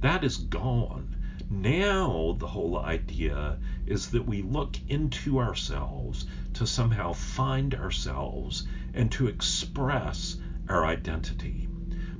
[0.00, 1.16] That is gone.
[1.48, 3.58] Now, the whole idea
[3.90, 6.24] is that we look into ourselves
[6.54, 8.62] to somehow find ourselves
[8.94, 10.36] and to express
[10.68, 11.66] our identity.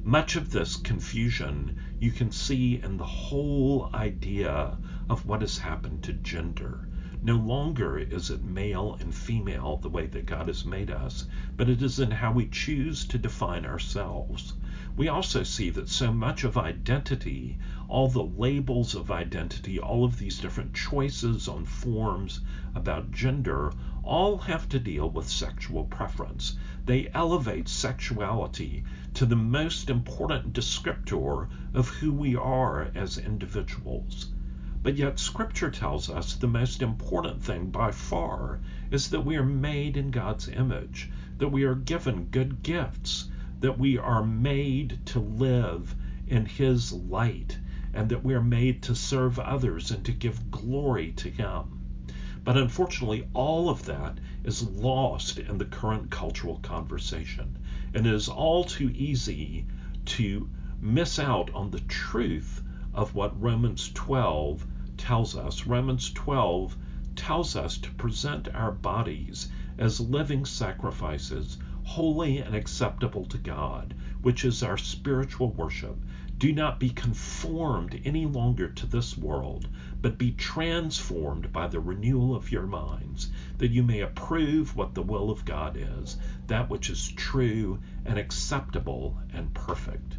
[0.03, 4.77] Much of this confusion you can see in the whole idea
[5.09, 6.89] of what has happened to gender.
[7.23, 11.25] No longer is it male and female the way that God has made us,
[11.57, 14.55] but it is in how we choose to define ourselves.
[15.01, 17.57] We also see that so much of identity,
[17.89, 22.43] all the labels of identity, all of these different choices on forms
[22.75, 23.73] about gender,
[24.03, 26.55] all have to deal with sexual preference.
[26.85, 28.85] They elevate sexuality
[29.15, 34.27] to the most important descriptor of who we are as individuals.
[34.83, 39.47] But yet, Scripture tells us the most important thing by far is that we are
[39.47, 43.31] made in God's image, that we are given good gifts,
[43.61, 45.95] that we are made to live
[46.27, 47.59] in His light,
[47.95, 51.81] and that we are made to serve others and to give glory to Him.
[52.43, 57.59] But unfortunately, all of that is lost in the current cultural conversation.
[57.93, 59.67] And it is all too easy
[60.07, 60.49] to
[60.81, 62.63] miss out on the truth
[62.95, 65.67] of what Romans 12 tells us.
[65.67, 66.77] Romans 12
[67.15, 71.59] tells us to present our bodies as living sacrifices,
[71.91, 75.97] holy and acceptable to God, which is our spiritual worship.
[76.39, 79.67] Do not be conformed any longer to this world,
[80.01, 83.27] but be transformed by the renewal of your minds,
[83.59, 86.17] that you may approve what the will of God is,
[86.47, 90.17] that which is true and acceptable and perfect.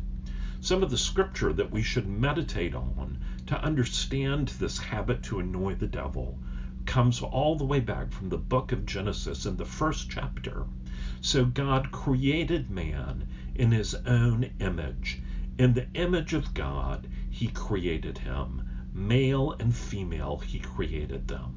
[0.59, 3.17] Some of the scripture that we should meditate on
[3.47, 6.37] to understand this habit to annoy the devil
[6.85, 10.65] comes all the way back from the book of Genesis in the first chapter.
[11.23, 15.21] So God created man in his own image.
[15.59, 18.63] In the image of God, he created him.
[18.91, 21.55] Male and female, he created them.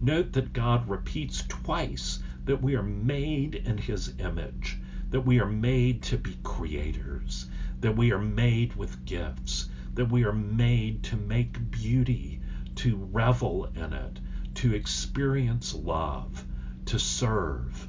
[0.00, 4.78] Note that God repeats twice that we are made in his image,
[5.10, 7.46] that we are made to be creators,
[7.80, 12.40] that we are made with gifts, that we are made to make beauty,
[12.76, 14.20] to revel in it,
[14.54, 16.44] to experience love,
[16.86, 17.88] to serve,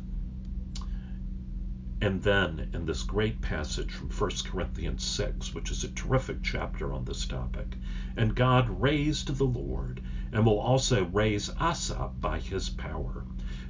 [2.04, 6.92] and then in this great passage from 1 Corinthians 6, which is a terrific chapter
[6.92, 7.78] on this topic,
[8.18, 13.24] and God raised the Lord and will also raise us up by his power.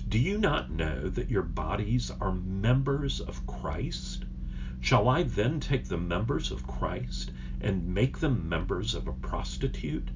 [0.07, 4.23] Do you not know that your bodies are members of Christ?
[4.79, 10.09] Shall I then take the members of Christ and make them members of a prostitute?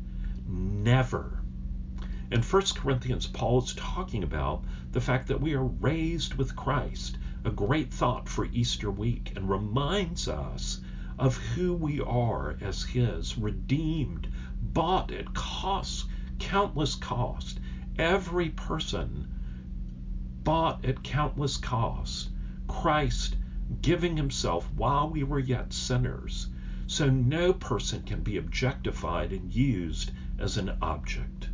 [0.47, 1.41] Never.
[2.31, 4.63] In 1 Corinthians, Paul is talking about
[4.93, 9.47] the fact that we are raised with Christ a great thought for Easter week and
[9.47, 10.81] reminds us
[11.19, 14.27] of who we are as His, redeemed,
[14.59, 16.07] bought at cost,
[16.39, 17.59] countless cost.
[17.99, 19.27] Every person
[20.43, 22.31] bought at countless cost.
[22.67, 23.35] Christ
[23.79, 26.47] giving Himself while we were yet sinners.
[26.87, 31.49] So no person can be objectified and used as an object.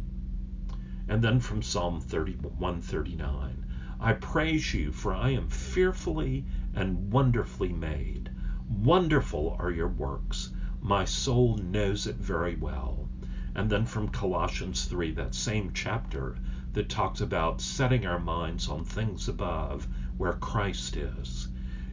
[1.09, 3.65] And then from Psalm 31 39.
[4.03, 6.43] I praise you, for I am fearfully
[6.73, 8.31] and wonderfully made.
[8.67, 10.49] Wonderful are your works.
[10.81, 13.07] My soul knows it very well.
[13.53, 16.35] And then from Colossians 3, that same chapter
[16.73, 19.87] that talks about setting our minds on things above
[20.17, 21.49] where Christ is.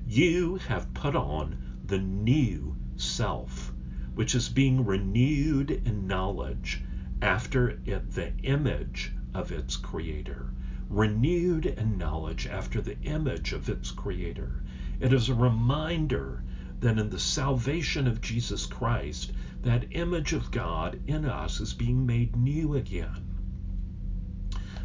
[0.06, 3.70] You have put on the new self,
[4.14, 6.80] which is being renewed in knowledge
[7.20, 10.54] after it, the image of its creator
[10.88, 14.62] renewed in knowledge after the image of its Creator.
[15.00, 16.42] It is a reminder
[16.80, 19.32] that in the salvation of Jesus Christ,
[19.62, 23.24] that image of God in us is being made new again.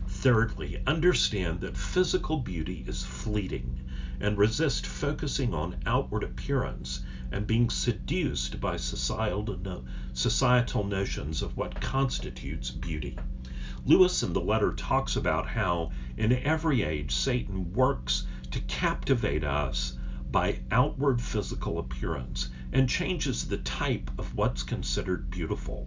[0.07, 3.79] Thirdly, understand that physical beauty is fleeting
[4.19, 7.01] and resist focusing on outward appearance
[7.31, 9.83] and being seduced by societal,
[10.13, 13.17] societal notions of what constitutes beauty.
[13.85, 19.91] Lewis in the letter talks about how in every age Satan works to captivate us
[20.31, 25.85] by outward physical appearance and changes the type of what's considered beautiful.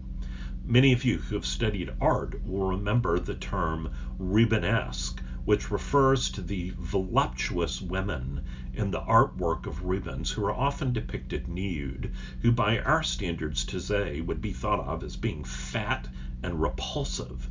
[0.63, 3.89] Many of you who have studied art will remember the term
[4.19, 8.43] Rubenesque, which refers to the voluptuous women
[8.75, 12.11] in the artwork of Rubens who are often depicted nude,
[12.43, 16.09] who by our standards today would be thought of as being fat
[16.43, 17.49] and repulsive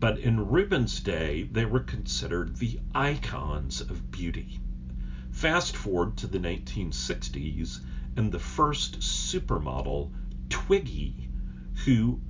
[0.00, 4.60] but in Rubens' day, they were considered the icons of beauty.
[5.32, 7.80] Fast forward to the 1960s,
[8.14, 10.08] and the first supermodel,
[10.48, 11.28] Twiggy,
[11.84, 12.20] who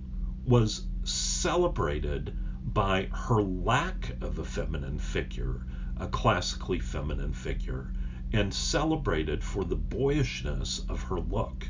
[0.47, 2.33] was celebrated
[2.65, 5.67] by her lack of a feminine figure,
[5.99, 7.93] a classically feminine figure,
[8.33, 11.69] and celebrated for the boyishness of her look.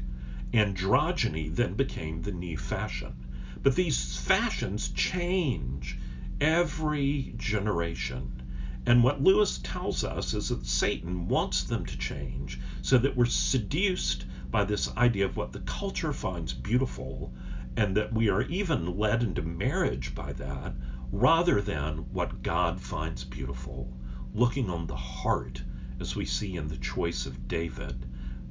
[0.53, 3.15] Androgyny then became the new fashion.
[3.63, 5.99] But these fashions change
[6.41, 8.43] every generation.
[8.87, 13.27] And what Lewis tells us is that Satan wants them to change so that we're
[13.27, 17.35] seduced by this idea of what the culture finds beautiful
[17.77, 20.75] and that we are even led into marriage by that
[21.11, 23.93] rather than what God finds beautiful.
[24.35, 25.63] Looking on the heart,
[26.01, 28.07] as we see in the choice of David,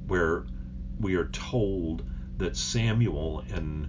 [0.06, 0.46] where
[1.00, 2.04] we are told
[2.36, 3.88] that Samuel and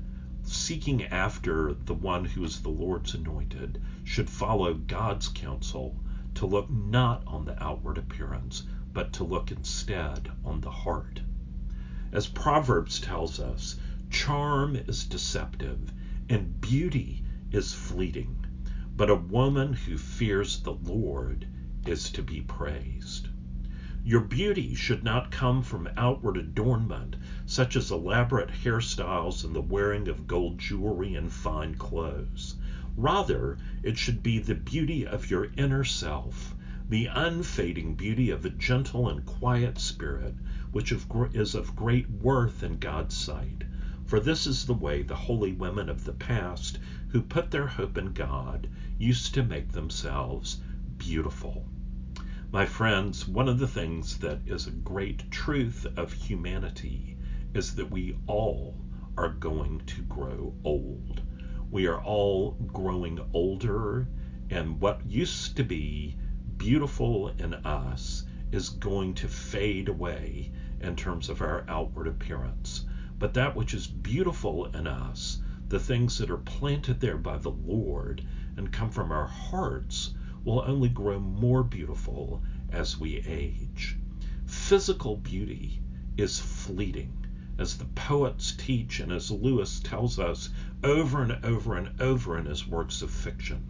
[0.51, 5.95] seeking after the one who is the Lord's anointed should follow God's counsel
[6.33, 11.21] to look not on the outward appearance, but to look instead on the heart.
[12.11, 13.75] As Proverbs tells us,
[14.09, 15.91] charm is deceptive
[16.29, 17.21] and beauty
[17.51, 18.45] is fleeting,
[18.95, 21.45] but a woman who fears the Lord
[21.85, 23.27] is to be praised.
[24.03, 27.15] Your beauty should not come from outward adornment,
[27.51, 32.53] such as elaborate hairstyles and the wearing of gold jewelry and fine clothes.
[32.95, 36.53] Rather, it should be the beauty of your inner self,
[36.87, 40.35] the unfading beauty of a gentle and quiet spirit,
[40.71, 40.93] which
[41.33, 43.63] is of great worth in God's sight.
[44.05, 46.77] For this is the way the holy women of the past,
[47.07, 48.67] who put their hope in God,
[48.99, 50.57] used to make themselves
[50.99, 51.65] beautiful.
[52.51, 57.15] My friends, one of the things that is a great truth of humanity
[57.53, 58.75] is that we all
[59.17, 61.21] are going to grow old.
[61.71, 64.07] We are all growing older,
[64.49, 66.15] and what used to be
[66.57, 72.85] beautiful in us is going to fade away in terms of our outward appearance.
[73.17, 77.51] But that which is beautiful in us, the things that are planted there by the
[77.51, 78.23] Lord
[78.57, 82.41] and come from our hearts, will only grow more beautiful
[82.71, 83.97] as we age.
[84.45, 85.81] Physical beauty
[86.17, 87.18] is fleeting,
[87.59, 90.49] as the poets teach and as Lewis tells us
[90.81, 93.61] over and over and over in his works of fiction.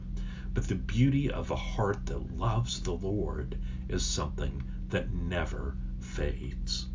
[0.54, 6.86] But the beauty of a heart that loves the Lord is something that never fades.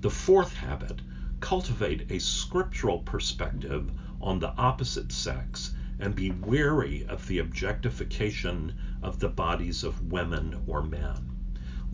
[0.00, 1.00] The fourth habit
[1.38, 9.20] cultivate a scriptural perspective on the opposite sex and be wary of the objectification of
[9.20, 11.31] the bodies of women or men.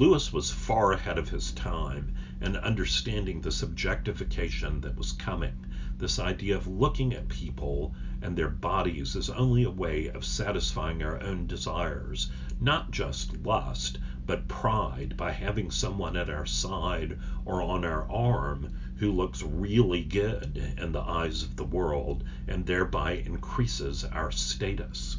[0.00, 5.66] Lewis was far ahead of his time in understanding the subjectification that was coming,
[5.98, 7.90] this idea of looking at people
[8.22, 12.28] and their bodies as only a way of satisfying our own desires,
[12.60, 18.68] not just lust, but pride by having someone at our side or on our arm
[18.98, 25.16] who looks really good in the eyes of the world and thereby increases our status.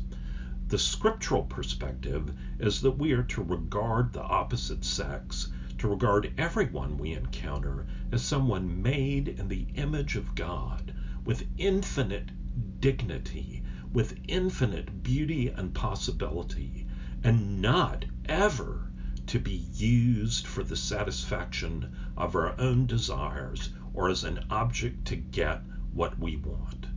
[0.69, 5.47] The scriptural perspective is that we are to regard the opposite sex,
[5.79, 10.93] to regard everyone we encounter as someone made in the image of God
[11.25, 12.31] with infinite
[12.79, 16.85] dignity, with infinite beauty and possibility,
[17.23, 18.91] and not ever
[19.25, 25.15] to be used for the satisfaction of our own desires or as an object to
[25.15, 25.61] get
[25.93, 26.88] what we want.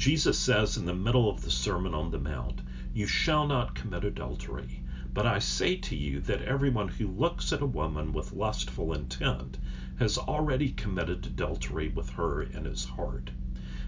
[0.00, 2.62] Jesus says in the middle of the Sermon on the Mount,
[2.94, 4.82] You shall not commit adultery.
[5.12, 9.58] But I say to you that everyone who looks at a woman with lustful intent
[9.98, 13.30] has already committed adultery with her in his heart.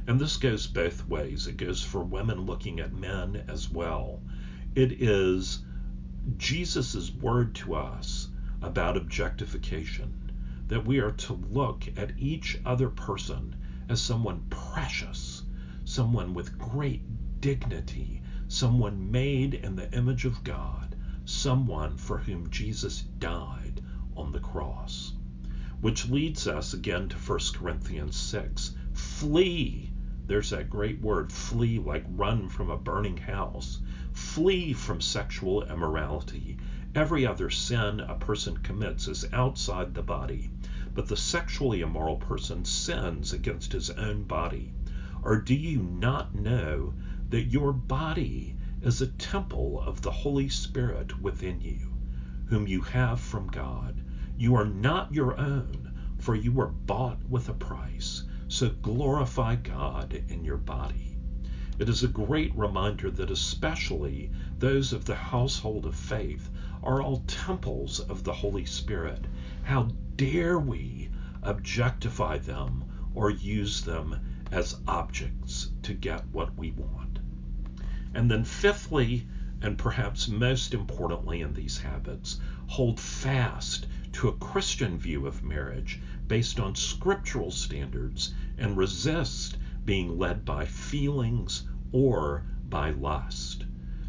[0.06, 1.46] And this goes both ways.
[1.46, 4.20] It goes for women looking at men as well.
[4.74, 5.60] It is
[6.36, 8.28] Jesus' word to us
[8.60, 10.12] about objectification,
[10.68, 13.56] that we are to look at each other person
[13.88, 15.41] as someone precious,
[15.92, 17.02] someone with great
[17.42, 23.78] dignity, someone made in the image of God, someone for whom Jesus died
[24.16, 25.12] on the cross.
[25.82, 28.70] Which leads us again to 1 Corinthians 6.
[28.94, 29.92] Flee.
[30.26, 33.78] There's that great word, flee, like run from a burning house.
[34.14, 36.56] Flee from sexual immorality.
[36.94, 40.50] Every other sin a person commits is outside the body,
[40.94, 44.72] but the sexually immoral person sins against his own body.
[45.24, 46.94] Or do you not know
[47.28, 51.94] that your body is a temple of the Holy Spirit within you,
[52.46, 54.02] whom you have from God?
[54.36, 58.24] You are not your own, for you were bought with a price.
[58.48, 61.16] So glorify God in your body.
[61.78, 66.50] It is a great reminder that especially those of the household of faith
[66.82, 69.24] are all temples of the Holy Spirit.
[69.62, 71.10] How dare we
[71.44, 74.16] objectify them or use them
[74.52, 77.18] as objects to get what we want?
[78.14, 79.26] And then, fifthly,
[79.62, 86.00] and perhaps most importantly in these habits, hold fast to a Christian view of marriage
[86.28, 93.64] based on scriptural standards and resist being led by feelings or by lust.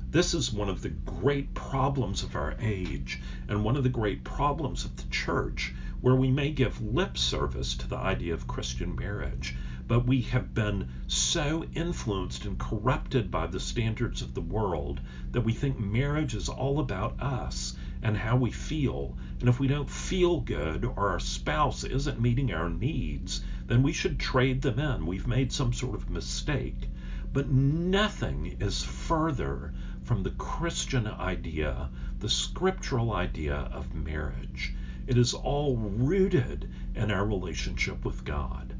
[0.10, 4.24] This is one of the great problems of our age and one of the great
[4.24, 8.96] problems of the church where we may give lip service to the idea of Christian
[8.96, 9.56] marriage,
[9.86, 15.42] but we have been so influenced and corrupted by the standards of the world that
[15.42, 19.18] we think marriage is all about us and how we feel.
[19.40, 23.92] And if we don't feel good or our spouse isn't meeting our needs, then we
[23.92, 25.06] should trade them in.
[25.06, 26.90] We've made some sort of mistake.
[27.34, 29.74] But nothing is further
[30.04, 34.74] from the Christian idea, the scriptural idea of marriage.
[35.08, 38.73] It is all rooted in our relationship with God.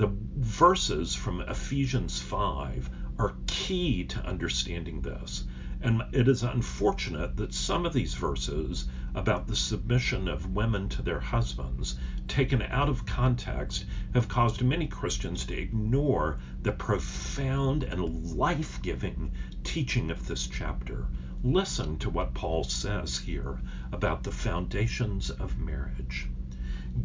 [0.00, 2.88] The verses from Ephesians 5
[3.18, 5.44] are key to understanding this.
[5.82, 11.02] And it is unfortunate that some of these verses about the submission of women to
[11.02, 11.98] their husbands,
[12.28, 13.84] taken out of context,
[14.14, 19.32] have caused many Christians to ignore the profound and life giving
[19.64, 21.08] teaching of this chapter.
[21.44, 23.60] Listen to what Paul says here
[23.92, 26.30] about the foundations of marriage.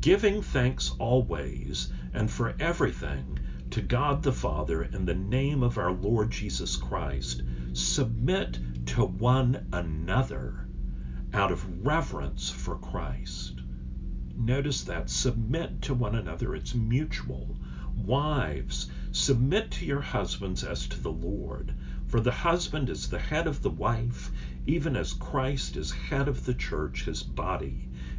[0.01, 3.38] Giving thanks always and for everything
[3.69, 9.67] to God the Father in the name of our Lord Jesus Christ, submit to one
[9.71, 10.67] another
[11.33, 13.61] out of reverence for Christ.
[14.36, 17.57] Notice that submit to one another, it's mutual.
[17.95, 21.73] Wives, submit to your husbands as to the Lord.
[22.07, 24.31] For the husband is the head of the wife,
[24.65, 27.84] even as Christ is head of the church, his body,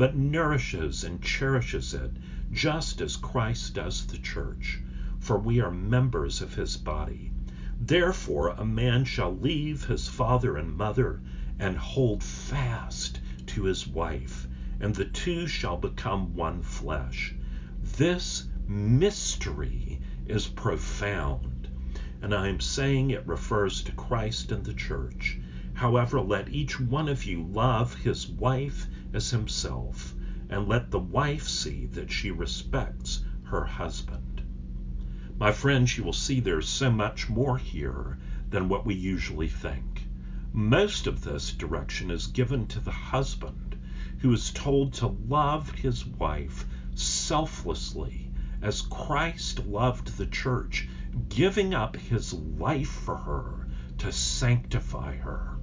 [0.00, 2.10] but nourishes and cherishes it,
[2.50, 4.80] just as Christ does the church.
[5.18, 7.30] For we are members of his body.
[7.78, 11.20] Therefore, a man shall leave his father and mother
[11.58, 14.48] and hold fast to his wife,
[14.80, 17.34] and the two shall become one flesh.
[17.98, 21.68] This mystery is profound,
[22.22, 25.36] and I am saying it refers to Christ and the church.
[25.74, 30.14] However, let each one of you love his wife as himself,
[30.48, 34.42] and let the wife see that she respects her husband.
[35.38, 38.18] My friends, you will see there's so much more here
[38.50, 40.06] than what we usually think.
[40.52, 43.76] Most of this direction is given to the husband,
[44.18, 48.30] who is told to love his wife selflessly
[48.60, 50.88] as Christ loved the church,
[51.28, 53.66] giving up his life for her
[53.98, 55.59] to sanctify her.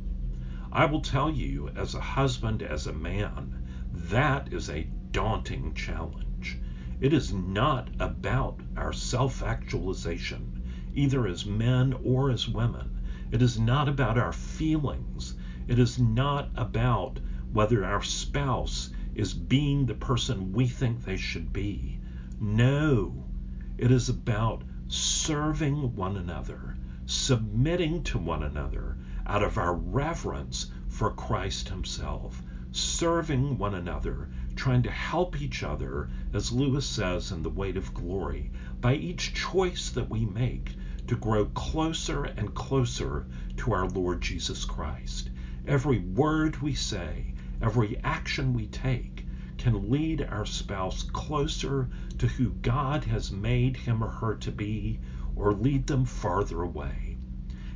[0.74, 3.55] I will tell you, as a husband, as a man,
[3.93, 6.57] that is a daunting challenge.
[6.99, 10.61] It is not about our self actualization,
[10.93, 12.99] either as men or as women.
[13.32, 15.36] It is not about our feelings.
[15.70, 17.22] It is not about
[17.53, 21.97] whether our spouse is being the person we think they should be.
[22.41, 23.24] No,
[23.78, 28.97] it is about serving one another, submitting to one another
[29.28, 36.09] out of our reverence for Christ Himself, serving one another, trying to help each other,
[36.34, 40.75] as Lewis says in The Weight of Glory, by each choice that we make
[41.07, 43.25] to grow closer and closer
[43.57, 45.30] to our Lord Jesus Christ.
[45.65, 49.25] Every word we say, every action we take
[49.57, 54.99] can lead our spouse closer to who God has made him or her to be,
[55.36, 57.07] or lead them farther away.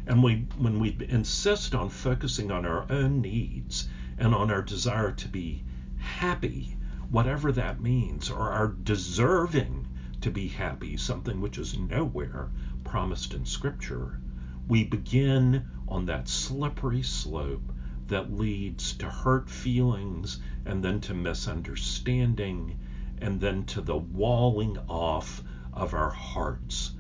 [0.08, 3.86] And we, when we insist on focusing on our own needs
[4.18, 5.64] and on our desire to be
[5.98, 6.76] happy,
[7.12, 9.86] whatever that means, or our deserving
[10.22, 12.50] to be happy, something which is nowhere
[12.84, 14.20] promised in Scripture,
[14.68, 17.72] we begin on that slippery slope
[18.08, 22.76] that leads to hurt feelings and then to misunderstanding
[23.20, 25.44] and then to the walling off
[25.74, 26.92] of our hearts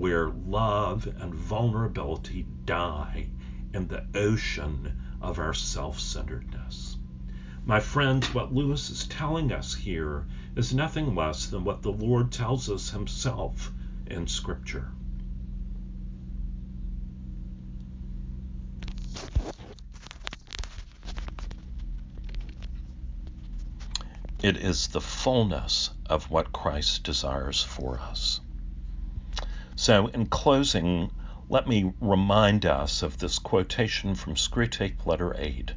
[0.00, 3.28] where love and vulnerability die
[3.74, 6.96] in the ocean of our self centeredness.
[7.66, 10.26] My friends, what Lewis is telling us here
[10.56, 13.70] is nothing less than what the Lord tells us himself
[14.06, 14.90] in Scripture.
[24.42, 28.40] It is the fullness of what Christ desires for us.
[29.82, 31.10] So, in closing,
[31.48, 35.72] let me remind us of this quotation from Screwtape Letter 8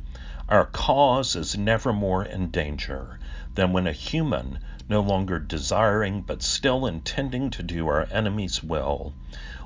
[0.49, 3.17] Our cause is never more in danger
[3.55, 9.13] than when a human, no longer desiring but still intending to do our enemy's will,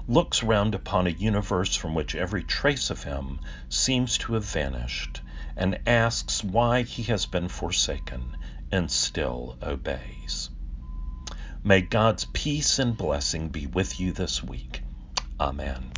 [0.07, 5.19] looks round upon a universe from which every trace of him seems to have vanished,
[5.55, 8.37] and asks why he has been forsaken,
[8.71, 10.51] and still obeys.
[11.63, 14.81] May God's peace and blessing be with you this week.
[15.39, 15.91] Amen.